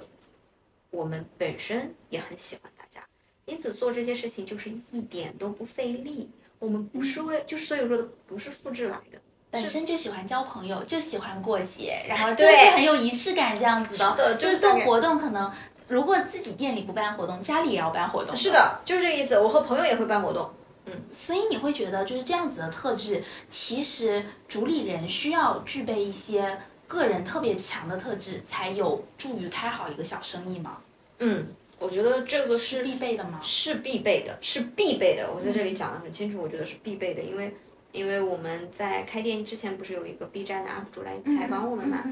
[0.89, 3.05] 我们本身也很喜欢大家，
[3.45, 6.32] 因此做这些事情就是一点都不费力。
[6.57, 9.22] 我们不是为，就是所以说的不是复制来的。
[9.54, 14.36] 本身就喜欢交朋友，就喜欢过节，然后就是很有仪式感这样子的。
[14.39, 15.51] 就就是做活动，可能
[15.88, 18.36] 如果自己店里不办活动，家里也要办活动。
[18.36, 18.49] 是。
[18.49, 19.39] 的，就是这个意思。
[19.39, 20.49] 我和朋友也会办活动。
[20.86, 30.78] 嗯所以你会觉得就是这样子的特质，其实主理人需要具备一些个人特别强的特质，才有助于开好一个小生意吗？
[31.20, 31.47] 嗯，
[31.78, 33.39] 我觉得这个是是必备的吗？
[33.41, 35.32] 是必备的，是必备的。
[35.32, 37.56] 我在这里讲的很清楚，我觉得是必备的，因为
[37.94, 42.04] 因为我们在开店之前不是有一个 B 站的 UP 主来采访我们嘛，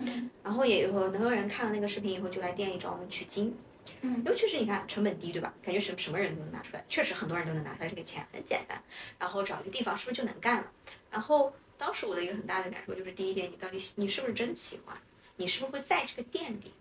[0.43, 3.53] 然后也有很多人看了那个视频以后就来店里找我们取经。
[4.01, 5.51] 嗯尤其是你看成本低，对吧？
[5.63, 8.79] 感觉什什么人都能拿出来，确实很多人都能拿出来这个钱，很简单。
[9.17, 10.71] 然后找一个地方是不是就能干了？
[11.09, 14.95] 然后当时我的一个很大的感受就是，第一点，你到底你是不是真喜欢？
[15.35, 16.71] 你是不是会在这个店里？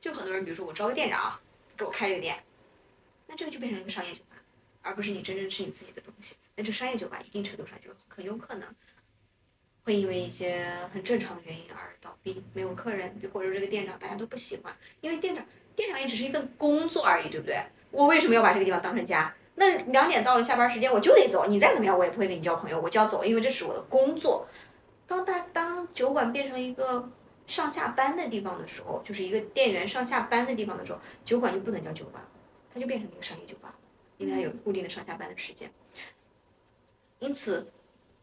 [0.00, 1.38] 就很多人，比如说我招个店长
[1.76, 2.42] 给我开这个店，
[3.28, 4.36] 那这个就变成一个商业酒吧，
[4.82, 6.34] 而不是你真正是你自己的东西。
[6.56, 8.68] 那这商业酒吧一定程度上就很有可能
[9.82, 15.44] 会因为一些很正常的原因而倒闭，没有客人，或者这个店长大家都不喜欢，因为店长
[15.76, 17.62] 店长也只是一份工作而已，对不对？
[17.90, 19.34] 我为什么要把这个地方当成家？
[19.56, 24.48] 那两点到了下班时间我就得走，你再怎么样我也不会跟你交朋友，我就要走，因为这是我的工作。
[25.06, 27.12] 当大当酒馆变成一个
[27.46, 32.26] 上下班的地方的时候，就是一个店员上下班的地方的时候，酒馆就不能叫酒吧，
[32.72, 33.76] 它就变成一个商业酒吧，
[34.16, 35.70] 因为它有固定的上下班的时间。
[37.24, 37.66] 因此，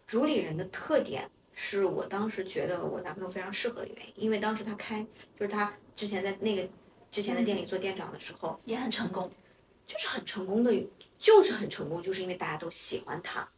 [0.06, 5.04] 主理人的特点是我当时觉得我男朋友非常适合的原因，因为当时他开
[5.38, 6.70] 就是他之前在那个
[7.12, 9.32] 之前的店里做店长的时候，也很成功。
[9.88, 10.89] 就是很成功的，
[11.20, 13.49] 就是很成功，就是因为大家都喜欢他，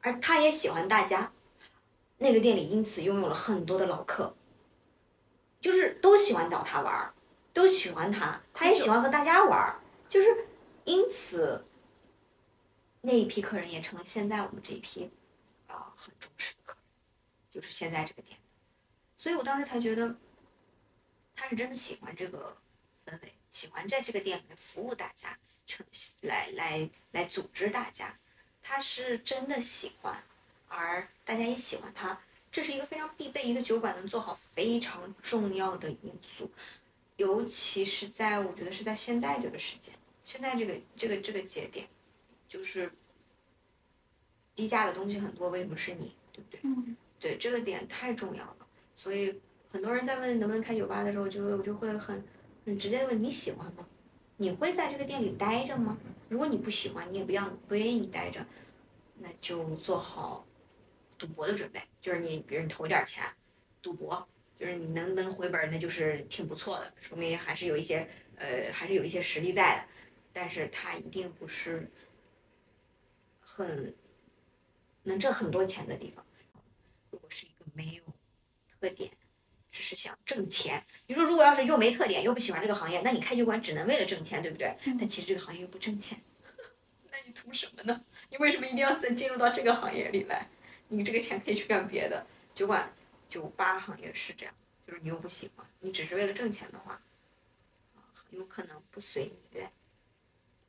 [0.00, 1.32] 而他也喜欢大家。
[2.18, 4.34] 那个店里因此拥有了很多的老客，
[5.58, 7.14] 就是都喜欢找他玩儿，
[7.54, 10.48] 都喜欢他，他也喜欢和大家玩儿，就是
[10.84, 11.64] 因此
[13.00, 15.10] 那一批客人也成了现在我们这一批
[15.66, 16.82] 啊、很重视的客人，
[17.50, 18.38] 就是现在这个店。
[19.16, 20.16] 所以我当时才觉得
[21.34, 22.56] 他是真的喜欢这个
[23.04, 25.38] 氛围，喜欢在这个店里面服务大家。
[25.66, 25.86] 成
[26.22, 28.12] 来来来组织大家，
[28.60, 30.20] 他是真的喜欢，
[30.66, 32.20] 而大家也喜欢他，
[32.50, 36.50] 这是一个非常必备，一个酒馆能做好非常重要的因素，
[37.18, 39.94] 尤其是在我觉得是在现在这个时间，
[40.24, 41.88] 现在这个这个这个节点，
[42.50, 42.92] 就是
[44.56, 46.60] 低价的东西很多，为什么是你，对不对？
[46.64, 48.66] 嗯，对，这个点太重要了。
[48.96, 49.40] 所以
[49.70, 52.22] 很多人在问能不能开酒吧的时候，就我就会很
[52.66, 53.86] 很直接的问你喜欢吗？
[54.36, 55.96] 你会在这个店里待着吗？
[56.28, 58.44] 如果你不喜欢，你也不要不愿意待着，
[59.18, 60.44] 那就做好
[61.16, 63.24] 赌博的准备，就是你比如你投点钱，
[63.80, 64.26] 赌博，
[64.58, 69.84] 就是你能能回本儿，那就是挺不错的，说明还是有一些呃还是有一些实力在的，
[70.32, 71.90] 但是它一定不是
[73.60, 73.94] 很
[75.02, 76.24] 能挣很多钱的地方。
[77.10, 78.02] 如果是一个没有
[78.80, 79.10] 特点，
[79.70, 84.74] 只是想挣钱，你说如果要是又没特点又不喜欢这个行业，那你开酒馆只能为了挣钱，对不对？
[84.84, 86.20] 嗯但其实这个行业又不挣钱，
[87.10, 88.04] 那你图什么呢？
[88.30, 90.48] 你为什么一定要再进入到这个行业里来？
[90.88, 92.26] 你这个钱可以去干别的。
[92.54, 92.92] 酒馆、
[93.28, 94.54] 酒吧行业是这样，
[94.86, 97.00] 就是你又不喜欢，你只是为了挣钱的话，
[98.30, 99.70] 有可能不随你愿。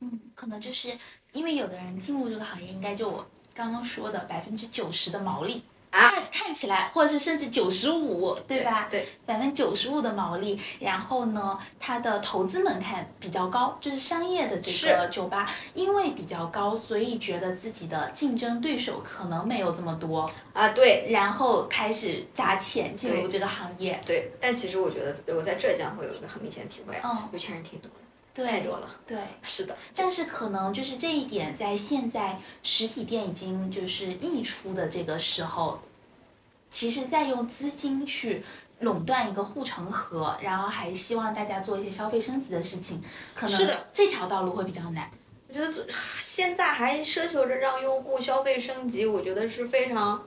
[0.02, 0.90] 嗯，可能就是
[1.30, 3.24] 因为有的人进入这个行业，应该就我
[3.54, 8.88] 刚刚说的百分之九十的毛利啊看看起来，或者是甚至九十五，对吧？
[8.90, 24.02] 对，百分之九十五的毛利，然后呢，它的投资门槛比较高，就是商业的这个酒吧，因为比较高，所以觉得自己的竞争对手可能没有这么多，啊，对然后开始砸钱进入这个行业。
[24.04, 24.32] 对。
[24.40, 27.96] 但其实我觉得我在浙江会有一个很明显的体会，嗯有钱人挺多的，
[28.34, 28.88] 太多了。
[29.06, 29.18] 对。
[29.42, 35.80] 是的，但是可能就是这一点，在现在实体店已经就是溢出的这个时候，
[36.70, 38.42] 其实在用资金去
[38.80, 43.02] 垄断一个护城河，然后还希望大家做一些消费升级的事情，
[43.34, 45.10] 可能是的这条道路会比较难。
[45.48, 45.70] 我觉得
[46.22, 50.24] 现在还奢求着让用户消费升级，我觉得是非常，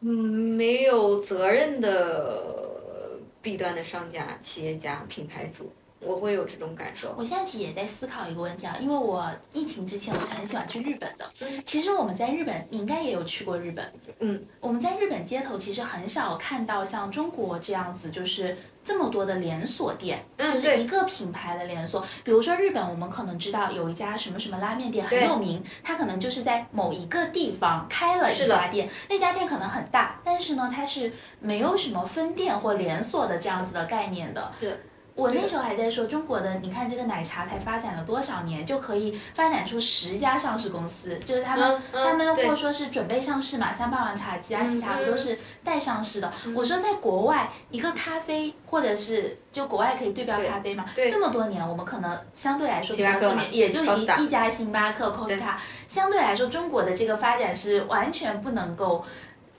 [0.00, 5.70] 嗯，没有责任的 弊端的商家、企业家、品牌主，
[6.00, 7.14] 我会有这种感受。
[7.18, 11.30] 我现在其实也在思考一个问题啊，因为我疫情之前我是很喜欢去日本的。
[11.40, 13.92] 嗯其实我们在日本，你应该也有去过日本。
[14.20, 22.04] 嗯，我们在日本街头其实很少看到像中国这样子，就是这么多的连锁店，就是一个品牌的连锁。
[22.24, 34.52] 比如说日本，我们可能知道有一家什么什么拉面店很有名，它可能就是在某一个地方开了一家店，那家店可能很大，但是呢，它是没有什么分店或连锁的这样子的概念的。
[34.60, 34.84] 是
[35.18, 45.10] 我那时候还在说，中国的你看这个奶茶才发展了多少年，就可以发展出十家上市公司，就是他们、嗯嗯他们对或者说是准备上市嘛，像霸王茶姬啊、嗯喜茶不嗯。
[45.10, 46.32] 都是待上市的。
[46.54, 55.56] 我说在国外，一个咖啡或者是就国外可以对标咖啡嘛，这么多年，我们可能相对来说比较知名，也就一一家星巴克、Costa，
[55.88, 59.04] 相对来说中国的这个发展是完全不能够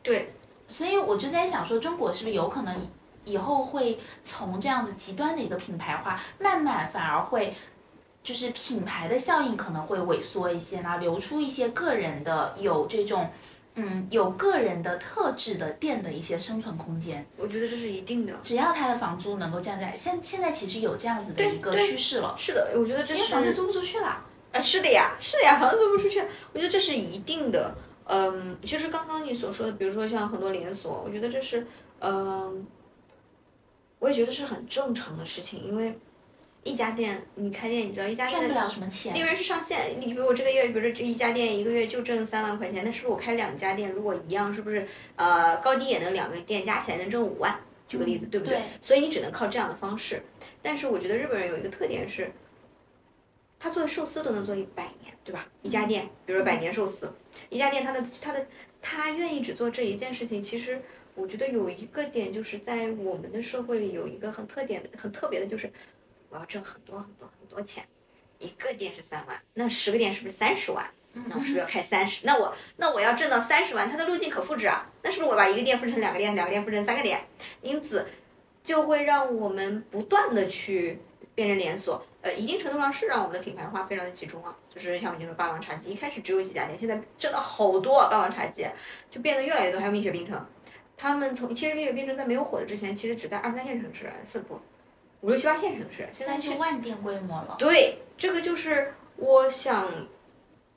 [0.02, 0.34] 对，
[0.70, 2.74] 所以我就在想说，中国是不是有可能
[3.26, 7.54] 以以后会从这样子极端的一个品牌化，慢慢反而会，
[8.24, 13.30] 就是品牌的效应可能会萎缩一些，然后留出一些个人的有这种，
[13.76, 17.26] 嗯，有个人的特质的店的一些生存空间。
[17.38, 18.34] 我觉得这是一定的。
[18.44, 24.26] 只要它的房租能够降下来，现现在其实有这样子的一个趋势了，是的，我觉得这因为是房子租不出去了。
[24.52, 26.20] 啊，是的呀，是的呀，房子租不出去，
[26.54, 27.76] 我觉得这是一定的。
[28.12, 31.68] 嗯，就是刚刚你所说的，比如说像很多连锁，我觉得这是，
[32.00, 32.66] 嗯，
[34.00, 35.94] 我也觉得是很正常的事情，因为
[36.64, 40.00] 一家店你开店，你知道一家店赚了什么钱利，润是上限。
[40.00, 47.60] 你比如我这个月，比如说这一家店一个月就挣三万块钱，那是不是我开两家店，如果一样，是不是呃高低也能两个店加起来能挣五万？
[47.88, 48.56] 举个例子，对不对？
[48.58, 50.22] 对所以你只能靠这样的方式。
[50.62, 52.32] 但是我觉得日本人有一个特点是，
[53.58, 55.48] 他做寿司都能做一百年，对吧？
[55.64, 57.12] 一家店，比如说百年寿司，
[57.50, 58.46] 一家店，他的他的
[58.82, 60.80] 他愿意只做这一件事情，其实
[61.20, 65.72] 我觉得有一个点就是在我们的社会里有一个很特点的、很特别的，就是
[66.30, 67.84] 我要挣很多很多很多钱。
[68.38, 70.90] 一个店是三万，那十个店是不是三十万？
[71.12, 72.26] 那我是不是要开三十？
[72.26, 74.90] 那我那我要挣到三十万，它的路径可复制啊。
[75.02, 77.20] 那是不是我把一个店分成两个店，两个店分成三个店？
[77.62, 78.08] 因此
[78.64, 81.00] 就会让我们不断的去
[81.36, 82.06] 变成连锁。
[82.22, 84.56] 呃，一定程度上是让我们的品牌化非常的集中啊。
[84.74, 88.66] 就是像我们说霸王茶姬，一开始只有几家店，现在挣到好多、啊、霸王茶姬，
[89.10, 89.80] 就变得越来越多。
[89.80, 90.46] 还有蜜雪冰城，
[91.02, 94.60] 他们从其实蜜雪冰城在没有火的之前，其实只在二三线城市、四五、
[95.22, 97.56] 五六七八线城市，现在是是万店规模了。
[97.58, 99.90] 对这个就是我想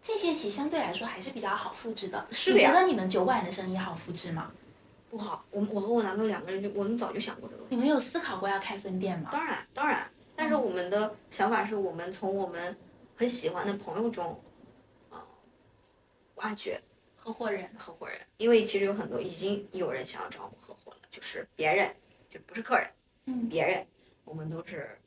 [0.01, 2.25] 这些其实相对来说还是比较好复制的。
[2.31, 4.53] 是的你觉得你们酒馆的生意好复制吗？
[5.11, 5.45] 不好。
[5.51, 7.75] 我我和我男朋友两个人就我们早就想过这个问题。
[7.75, 9.29] 你们有思考过要开分店吗？
[9.33, 12.77] 当然当然，但是我们的想法是我们从我们
[13.17, 14.41] 很喜欢的朋友中，
[15.11, 15.19] 啊、
[16.37, 16.81] 挖掘
[17.23, 21.95] 合伙人，合伙人，因为其实有很多已经有人想要找我们合伙了，就是别人，
[22.29, 22.91] 就不是客人，
[23.27, 23.87] 嗯别人，
[24.25, 24.99] 我们都是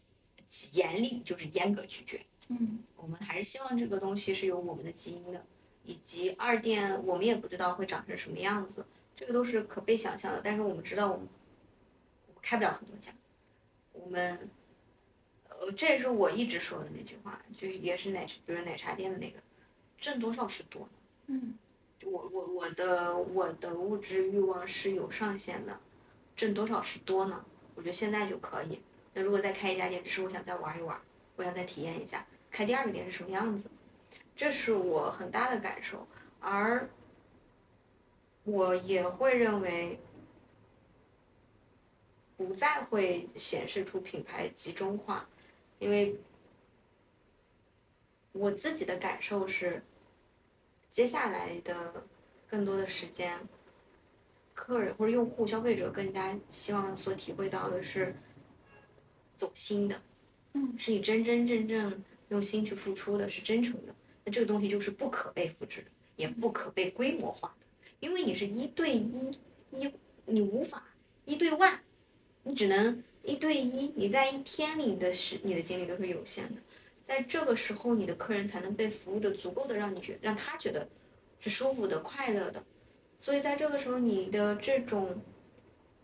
[0.71, 2.25] 严厉，就是严格拒绝。
[2.47, 5.45] 嗯我们还是希望这个东西是有我们的基因的，
[5.83, 10.39] 以及二店我们也不知道会长成什么样子，这个都是可被想象的。
[10.41, 11.27] 但是我们知道我们
[12.27, 13.11] 我们开不了很多家，
[13.91, 14.49] 我们
[15.49, 19.39] 呃这也是我一直说的那句话，就是也是奶比如奶茶店的那个，
[19.97, 20.89] 挣多少是多呢？
[21.27, 21.64] 嗯就
[22.05, 25.79] 我我我的我的物质欲望是有上限的，
[26.35, 27.43] 挣多少是多呢？
[27.73, 28.81] 我觉得现在就可以。
[29.13, 30.99] 那如果再开一家店，只是我想再玩一玩，
[31.35, 33.69] 我想再体验一下，开第二个店是什么样子，
[34.35, 36.07] 这是我很大的感受。
[36.39, 36.87] 而
[38.43, 39.99] 我也会认为，
[42.37, 45.27] 不再会显示出品牌集中化，
[45.79, 46.19] 因为
[48.31, 49.81] 我自己的感受是，
[50.95, 52.05] 接下来的
[52.47, 53.37] 更多的时间，
[54.53, 58.15] 客人或者用户、消费者更加希望所体会到的是
[59.37, 60.01] 走心的，
[60.53, 63.93] 嗯，是你真真正正用心去付出的，是真诚的。
[64.23, 67.65] 那这个东西就是不可被复制的，也不可被规模化的，
[67.99, 69.37] 因为你是一对一，
[69.71, 69.91] 一
[70.23, 70.81] 你无法
[71.25, 71.77] 一对万，
[72.43, 76.61] 你只能一对一，你在一天里的时，你的精力都是有限的。
[77.07, 80.87] 在这个时候，你的客人才能被服务的足够的让你觉让他觉得
[81.39, 82.63] 是舒服的、快乐的。
[83.17, 85.21] 所以在这个时候，你的这种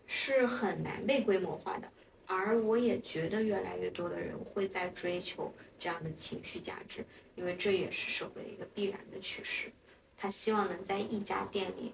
[0.06, 1.90] 是很难被规模化的。
[2.24, 9.70] 而我也觉得越来越多的人会在追求这样的情绪价值，因为这也是社会的一个必然的趋势。
[10.16, 11.92] 他希望能在一家店里，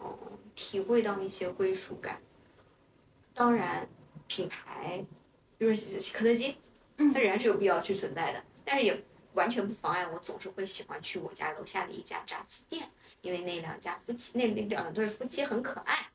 [0.00, 0.14] 嗯，
[0.54, 2.20] 体会到一些归属感。
[3.32, 3.88] 当然，
[4.26, 5.02] 品牌，
[5.56, 5.72] 比如
[6.12, 6.56] 肯德基，
[6.98, 9.02] 它仍然是有必要去存在的，但是也
[9.32, 12.86] 完全不妨碍我总是会喜欢去我家楼下的一家炸鸡店，
[13.22, 16.10] 因为那两家夫妻，那那两对夫妻很可爱，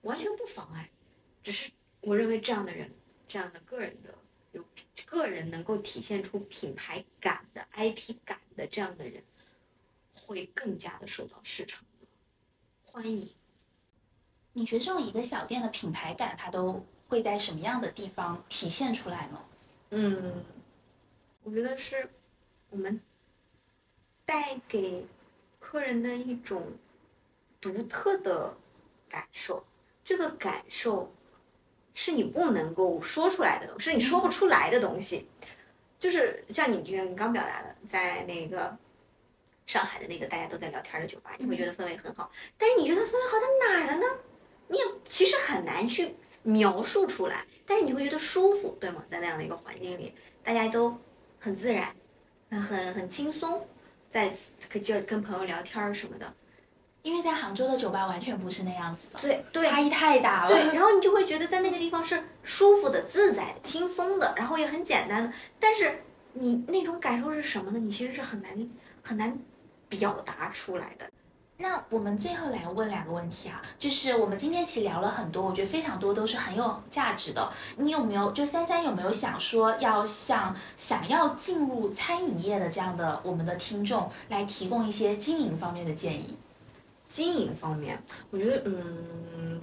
[0.00, 0.90] 完全不妨碍。
[1.44, 2.92] 只是我认为这样的人，
[3.28, 4.12] 这样的个人的
[4.50, 4.64] 有
[5.06, 9.22] 个人能够体现出品牌感的 IP 感的这样的人，
[10.12, 12.08] 会更加的受到市场的
[12.84, 13.32] 欢迎。
[14.54, 19.44] 你觉得这种一个小店的品牌感，它都会在什么样的地方体现出来呢？
[19.90, 20.44] 嗯，
[21.42, 22.08] 我觉得是
[22.70, 23.00] 我们
[24.24, 25.06] 带给
[25.58, 26.72] 客人的一种
[27.60, 28.56] 独特的
[29.08, 29.64] 感受。
[30.04, 31.14] 这个感受
[31.94, 35.28] 是你不能够说出来的东西，是你说不出来的东西。
[35.98, 38.76] 就是像你这个刚表达的，在那个
[39.66, 44.06] 上海的那个大家都在聊天的酒吧，你会觉得氛围很好，但是你觉得氛围好在哪儿了呢？
[44.66, 49.04] 你也其实很难去描述出来，但是你会觉得舒服，对吗？
[49.08, 50.12] 在那样的一个环境里，
[50.42, 50.98] 大家都
[51.42, 51.88] 很自然，
[52.62, 53.66] 很很轻松，
[54.12, 54.32] 在
[54.70, 56.32] 可就跟朋友聊天儿什么的。
[57.02, 60.50] 因为在杭州的酒吧完全不是那样子的，对对差异太大了。
[60.50, 65.32] 对， 然后你就会觉得在那个地方是舒服的、自在的、轻松的，然后也很简单的。
[65.58, 66.00] 但是
[66.32, 67.78] 你那种感受是什么呢？
[67.80, 68.70] 你其实是很难
[69.02, 69.36] 很难
[69.88, 71.10] 表达出来的。
[71.62, 77.48] 那我们最后来问两个问题啊，就是我们今天其实聊了很多，我觉得非常多都是很有价值的。
[77.76, 86.36] 你有没有就三三有没有想说要向想要进入餐饮业的这样的我们的听众来提供一些经营方面的建议？
[87.08, 89.60] 经营方面，我觉得，嗯，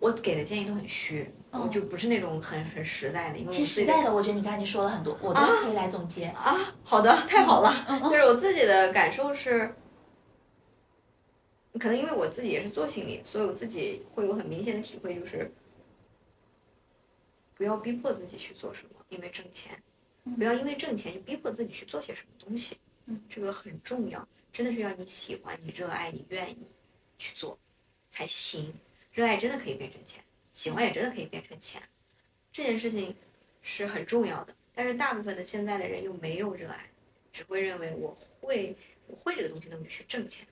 [0.00, 6.24] 我给的建议都很虚，哦就不是那种很很实在的，因为其实实在的，我觉得你刚才已经说了很多，我都可以来总结。
[6.28, 7.72] 啊，好的，太好了。
[7.86, 9.72] 嗯就是我自己的感受是，
[11.78, 15.50] 可能因为我自己也是做心理，所以我自己会有很明显的体会，就是
[17.54, 19.82] 不要逼迫自己去做什么，因为挣钱，
[20.36, 22.78] 不要因为挣钱就逼迫自己去做些什么东西。
[23.06, 26.58] 嗯，这个很重要，真的是要你喜欢、你热爱、你愿意
[27.18, 27.58] 去做
[28.10, 28.74] 才行。
[29.12, 31.82] 热爱真的可以变成钱，喜欢也真的可以变成钱，
[32.52, 33.16] 这件事情
[33.62, 34.54] 是很重要的。
[34.74, 36.88] 但是大部分的现在的人又没有热爱，
[37.32, 38.76] 只会认为我会
[39.06, 40.46] 我会这个东西，那么就去挣钱。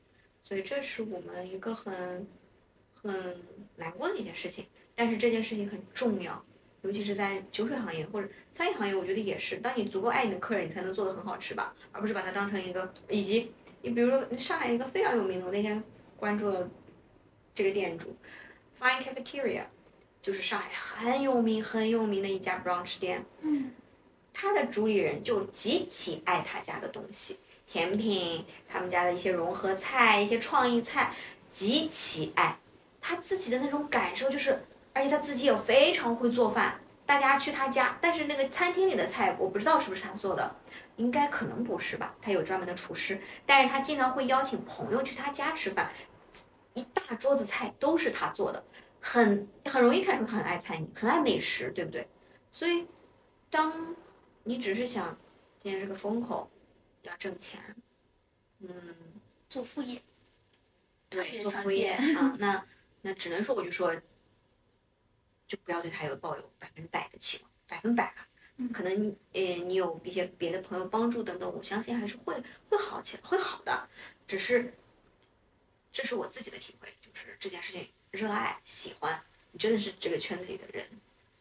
[0.47, 2.25] 所以这是我们一个很
[2.95, 3.37] 很
[3.75, 4.65] 难过的一件事情。
[4.95, 6.41] 但是这件事情很重要，
[6.83, 9.57] 尤其是在酒水行业或者餐饮行业，我觉得也是。
[9.57, 12.93] 当你足够爱你的客人，你才能做得很好吃吧，而不是把它当成一个。
[13.09, 13.51] 以及
[13.83, 15.83] 你比如说上海一个非常有名的，我那天
[16.17, 16.71] 关注了
[17.53, 18.17] 这个店主
[18.81, 19.65] ，Fine Cafeteria，
[20.23, 23.25] 就是上海很有名很有名的一家 brunch 店。
[23.41, 23.73] 嗯
[24.39, 31.15] 他的主理人就极其爱他家的东西，甜品，他们家的一些融合菜，一些创意菜，
[31.53, 32.57] 极其爱。
[33.01, 34.61] 他自己的那种感受就是，
[34.93, 36.81] 而且他自己也非常会做饭。
[37.05, 40.57] 大家去他家，但是那个餐厅里的菜我不知道是不是他做的，
[40.97, 42.13] 应该可能不是吧？
[42.21, 45.93] 他有专门的厨师，但是他经常会邀请朋友去他家吃饭。
[46.75, 48.63] 一大桌子菜都是他做的，
[49.01, 52.09] 很很容易看出他很爱餐饮，很爱美食，对不对？
[52.51, 52.87] 所以，
[53.49, 53.95] 当
[54.43, 55.17] 你只是想
[55.63, 56.51] 今天是个风口，
[57.09, 57.77] 要挣钱，
[58.61, 58.71] 嗯，
[59.49, 60.03] 做副业，
[61.09, 62.67] 对，做副业 啊，那
[63.03, 63.95] 那只能说我就说，
[65.47, 68.29] 就不要对他有抱有百分之百的期望，百分百啊。
[68.73, 73.87] 可能呃，你有一些别的朋友帮助等等，我相信还是会会好起来，会好的。
[74.27, 74.73] 只是，
[75.93, 79.23] 这是我自己的体会，就是这件事情热爱喜欢，
[79.53, 80.89] 你真的是这个圈子里的人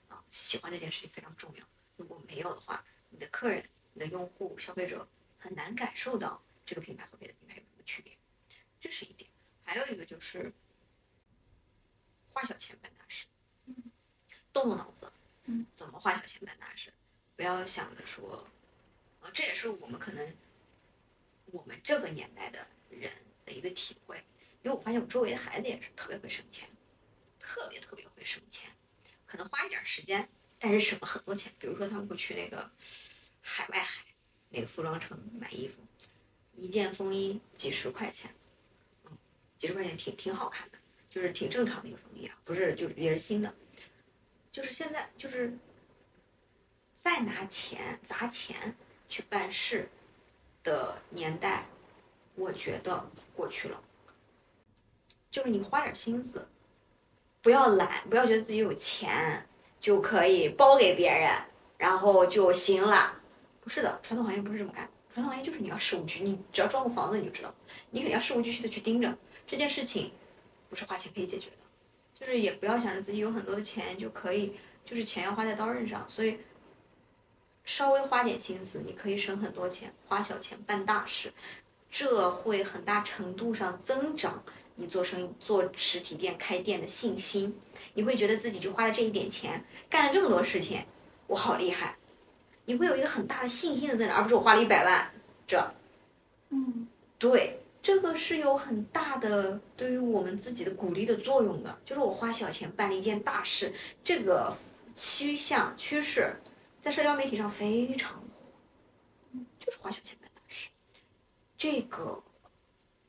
[0.09, 1.65] 啊，喜欢这件事情非常重要。
[1.95, 3.63] 如果没有的话，你的客人、
[3.93, 5.07] 你的用户、消费者
[5.45, 8.17] 很难感受到这个品牌和别的品牌有什么区别。
[8.79, 9.29] 这是一点。
[9.63, 10.51] 还有一个就是，
[12.33, 13.27] 花小钱办大事，
[14.51, 15.11] 动动脑子，
[15.71, 16.91] 怎么花小钱办大事？
[17.35, 18.47] 不要想着说，
[19.21, 20.35] 呃，这也是我们可能
[21.45, 23.11] 我们这个年代的人
[23.45, 24.17] 的一个体会，
[24.63, 26.67] 因为我发现我周围的孩子也是特别会省钱，
[27.39, 28.71] 特别特别会省钱，
[29.27, 30.27] 可能花一点时间，
[30.57, 31.53] 但是省了很多钱。
[31.59, 32.71] 比如说他们会去那个
[33.41, 34.04] 海外海
[34.55, 35.81] 那个服装城买衣服，
[36.55, 38.31] 一件风衣几十块钱，
[39.05, 39.11] 嗯，
[39.57, 40.77] 几十块钱挺挺好看的，
[41.09, 43.53] 就是挺正常的一个风衣啊，不是就是也是新的，
[44.51, 45.55] 就是现在就是。
[46.97, 48.75] 再拿钱砸钱
[49.07, 49.87] 去办事
[50.63, 51.63] 的年代，
[52.33, 53.79] 我觉得过去了。
[55.29, 56.47] 就是你花点心思，
[57.43, 59.47] 不要懒，不要觉得自己有钱
[59.79, 61.31] 就可以包给别人，
[61.77, 63.21] 然后就行了。
[63.65, 64.87] 不是的，传统行业不是这么干。
[65.11, 67.53] 传统行业就是你要事无巨，你只要装个房子你就知道，
[67.89, 69.17] 你肯定要事无巨细的去盯着
[69.47, 70.11] 这件事情，
[70.69, 71.55] 不是花钱可以解决的。
[72.13, 74.53] 就是也不要想着自己有很多的钱就可以，
[74.85, 76.37] 就是钱要花在刀刃上，所以。
[77.67, 81.33] 稍微花点心思，你可以省很多钱；花小钱办大事，
[81.89, 84.43] 这会很大程度上增长
[84.75, 87.59] 你做生意、做实体店开店的信心。
[87.95, 90.85] 你会觉得自己就花了这一点钱，干了这么多事情，
[91.25, 91.97] 我好厉害。
[92.65, 95.11] 你会有一个很大的信心的增长，而不是我花了一百万。
[95.47, 95.73] 这，
[96.49, 96.87] 嗯，
[97.17, 101.77] 对，这个是有很大的对于我们自己的鼓励的作用的。
[101.85, 103.71] 就是我花小钱办了一件大事，
[104.03, 104.55] 这个
[104.95, 106.35] 趋向趋势。
[106.81, 110.69] 在社交媒体上非常火，就是花小钱办大事，
[111.57, 112.23] 这个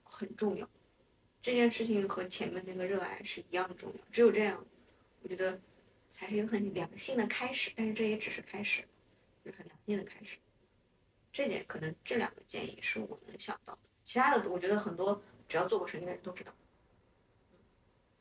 [0.02, 0.68] 很重要。
[1.42, 4.64] 这件事情和前面那个热爱是一样的重要，只有这样，
[5.22, 5.60] 我觉得
[6.10, 7.70] 才是一个很良性的开始。
[7.76, 8.82] 但是这也只是开始，
[9.86, 10.38] 就是很良性的开始。
[11.32, 16.52] 这点可能这两个建议是我能想到的，其他的我觉得很多只要做过生意的人都知道。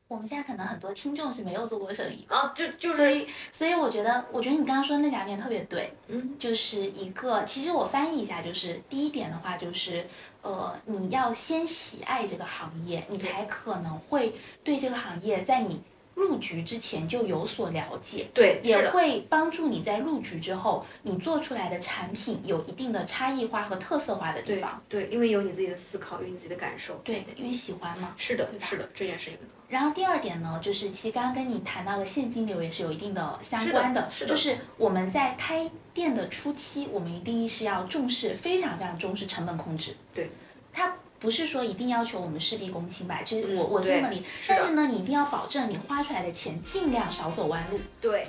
[0.08, 10.06] 我们现在可能很多听众是没有做过生意啊，就就是，所以所以我觉得，我觉得你刚刚说的那两点特别对，嗯，就是一个，其实我翻译一下，就是第一点的话，就是
[10.44, 15.82] 呃，你要先喜爱这个行业，你才可能会对这个行业在你。
[16.16, 24.82] 入局之前就有所了解，对，也会帮助你在入局之后，你做出来的产品有一定的差异化和特色化的地方。
[24.88, 26.96] 对，因为有你自己的思考，有你自己的感受。
[27.04, 28.16] 对，因为喜欢嘛。
[28.18, 29.40] 是的，是的，这件事情。
[29.68, 39.96] 然后第二点呢，就是其实刚刚跟你谈到的现金流也是有一定的相关的，就是我们在开店的初期，我们一定是要重视，非常非常重视成本控制。
[40.14, 40.30] 对，
[40.72, 40.96] 它。
[41.20, 43.22] 不是说一定要求我们事必躬亲吧？
[43.24, 47.80] 就是我我这么理，但是呢，你一定要保证你花出来的钱尽量少走弯路。
[48.00, 48.28] 对。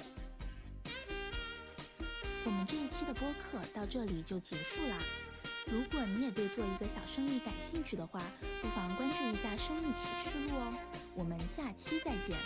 [2.45, 4.97] 我们这一期的播客到这里就结束啦。
[5.67, 8.23] 如果你也对做一个小生意感兴趣的话，
[8.63, 10.73] 不妨关注一下生意启示录哦。
[11.17, 12.37] 我们下期再见。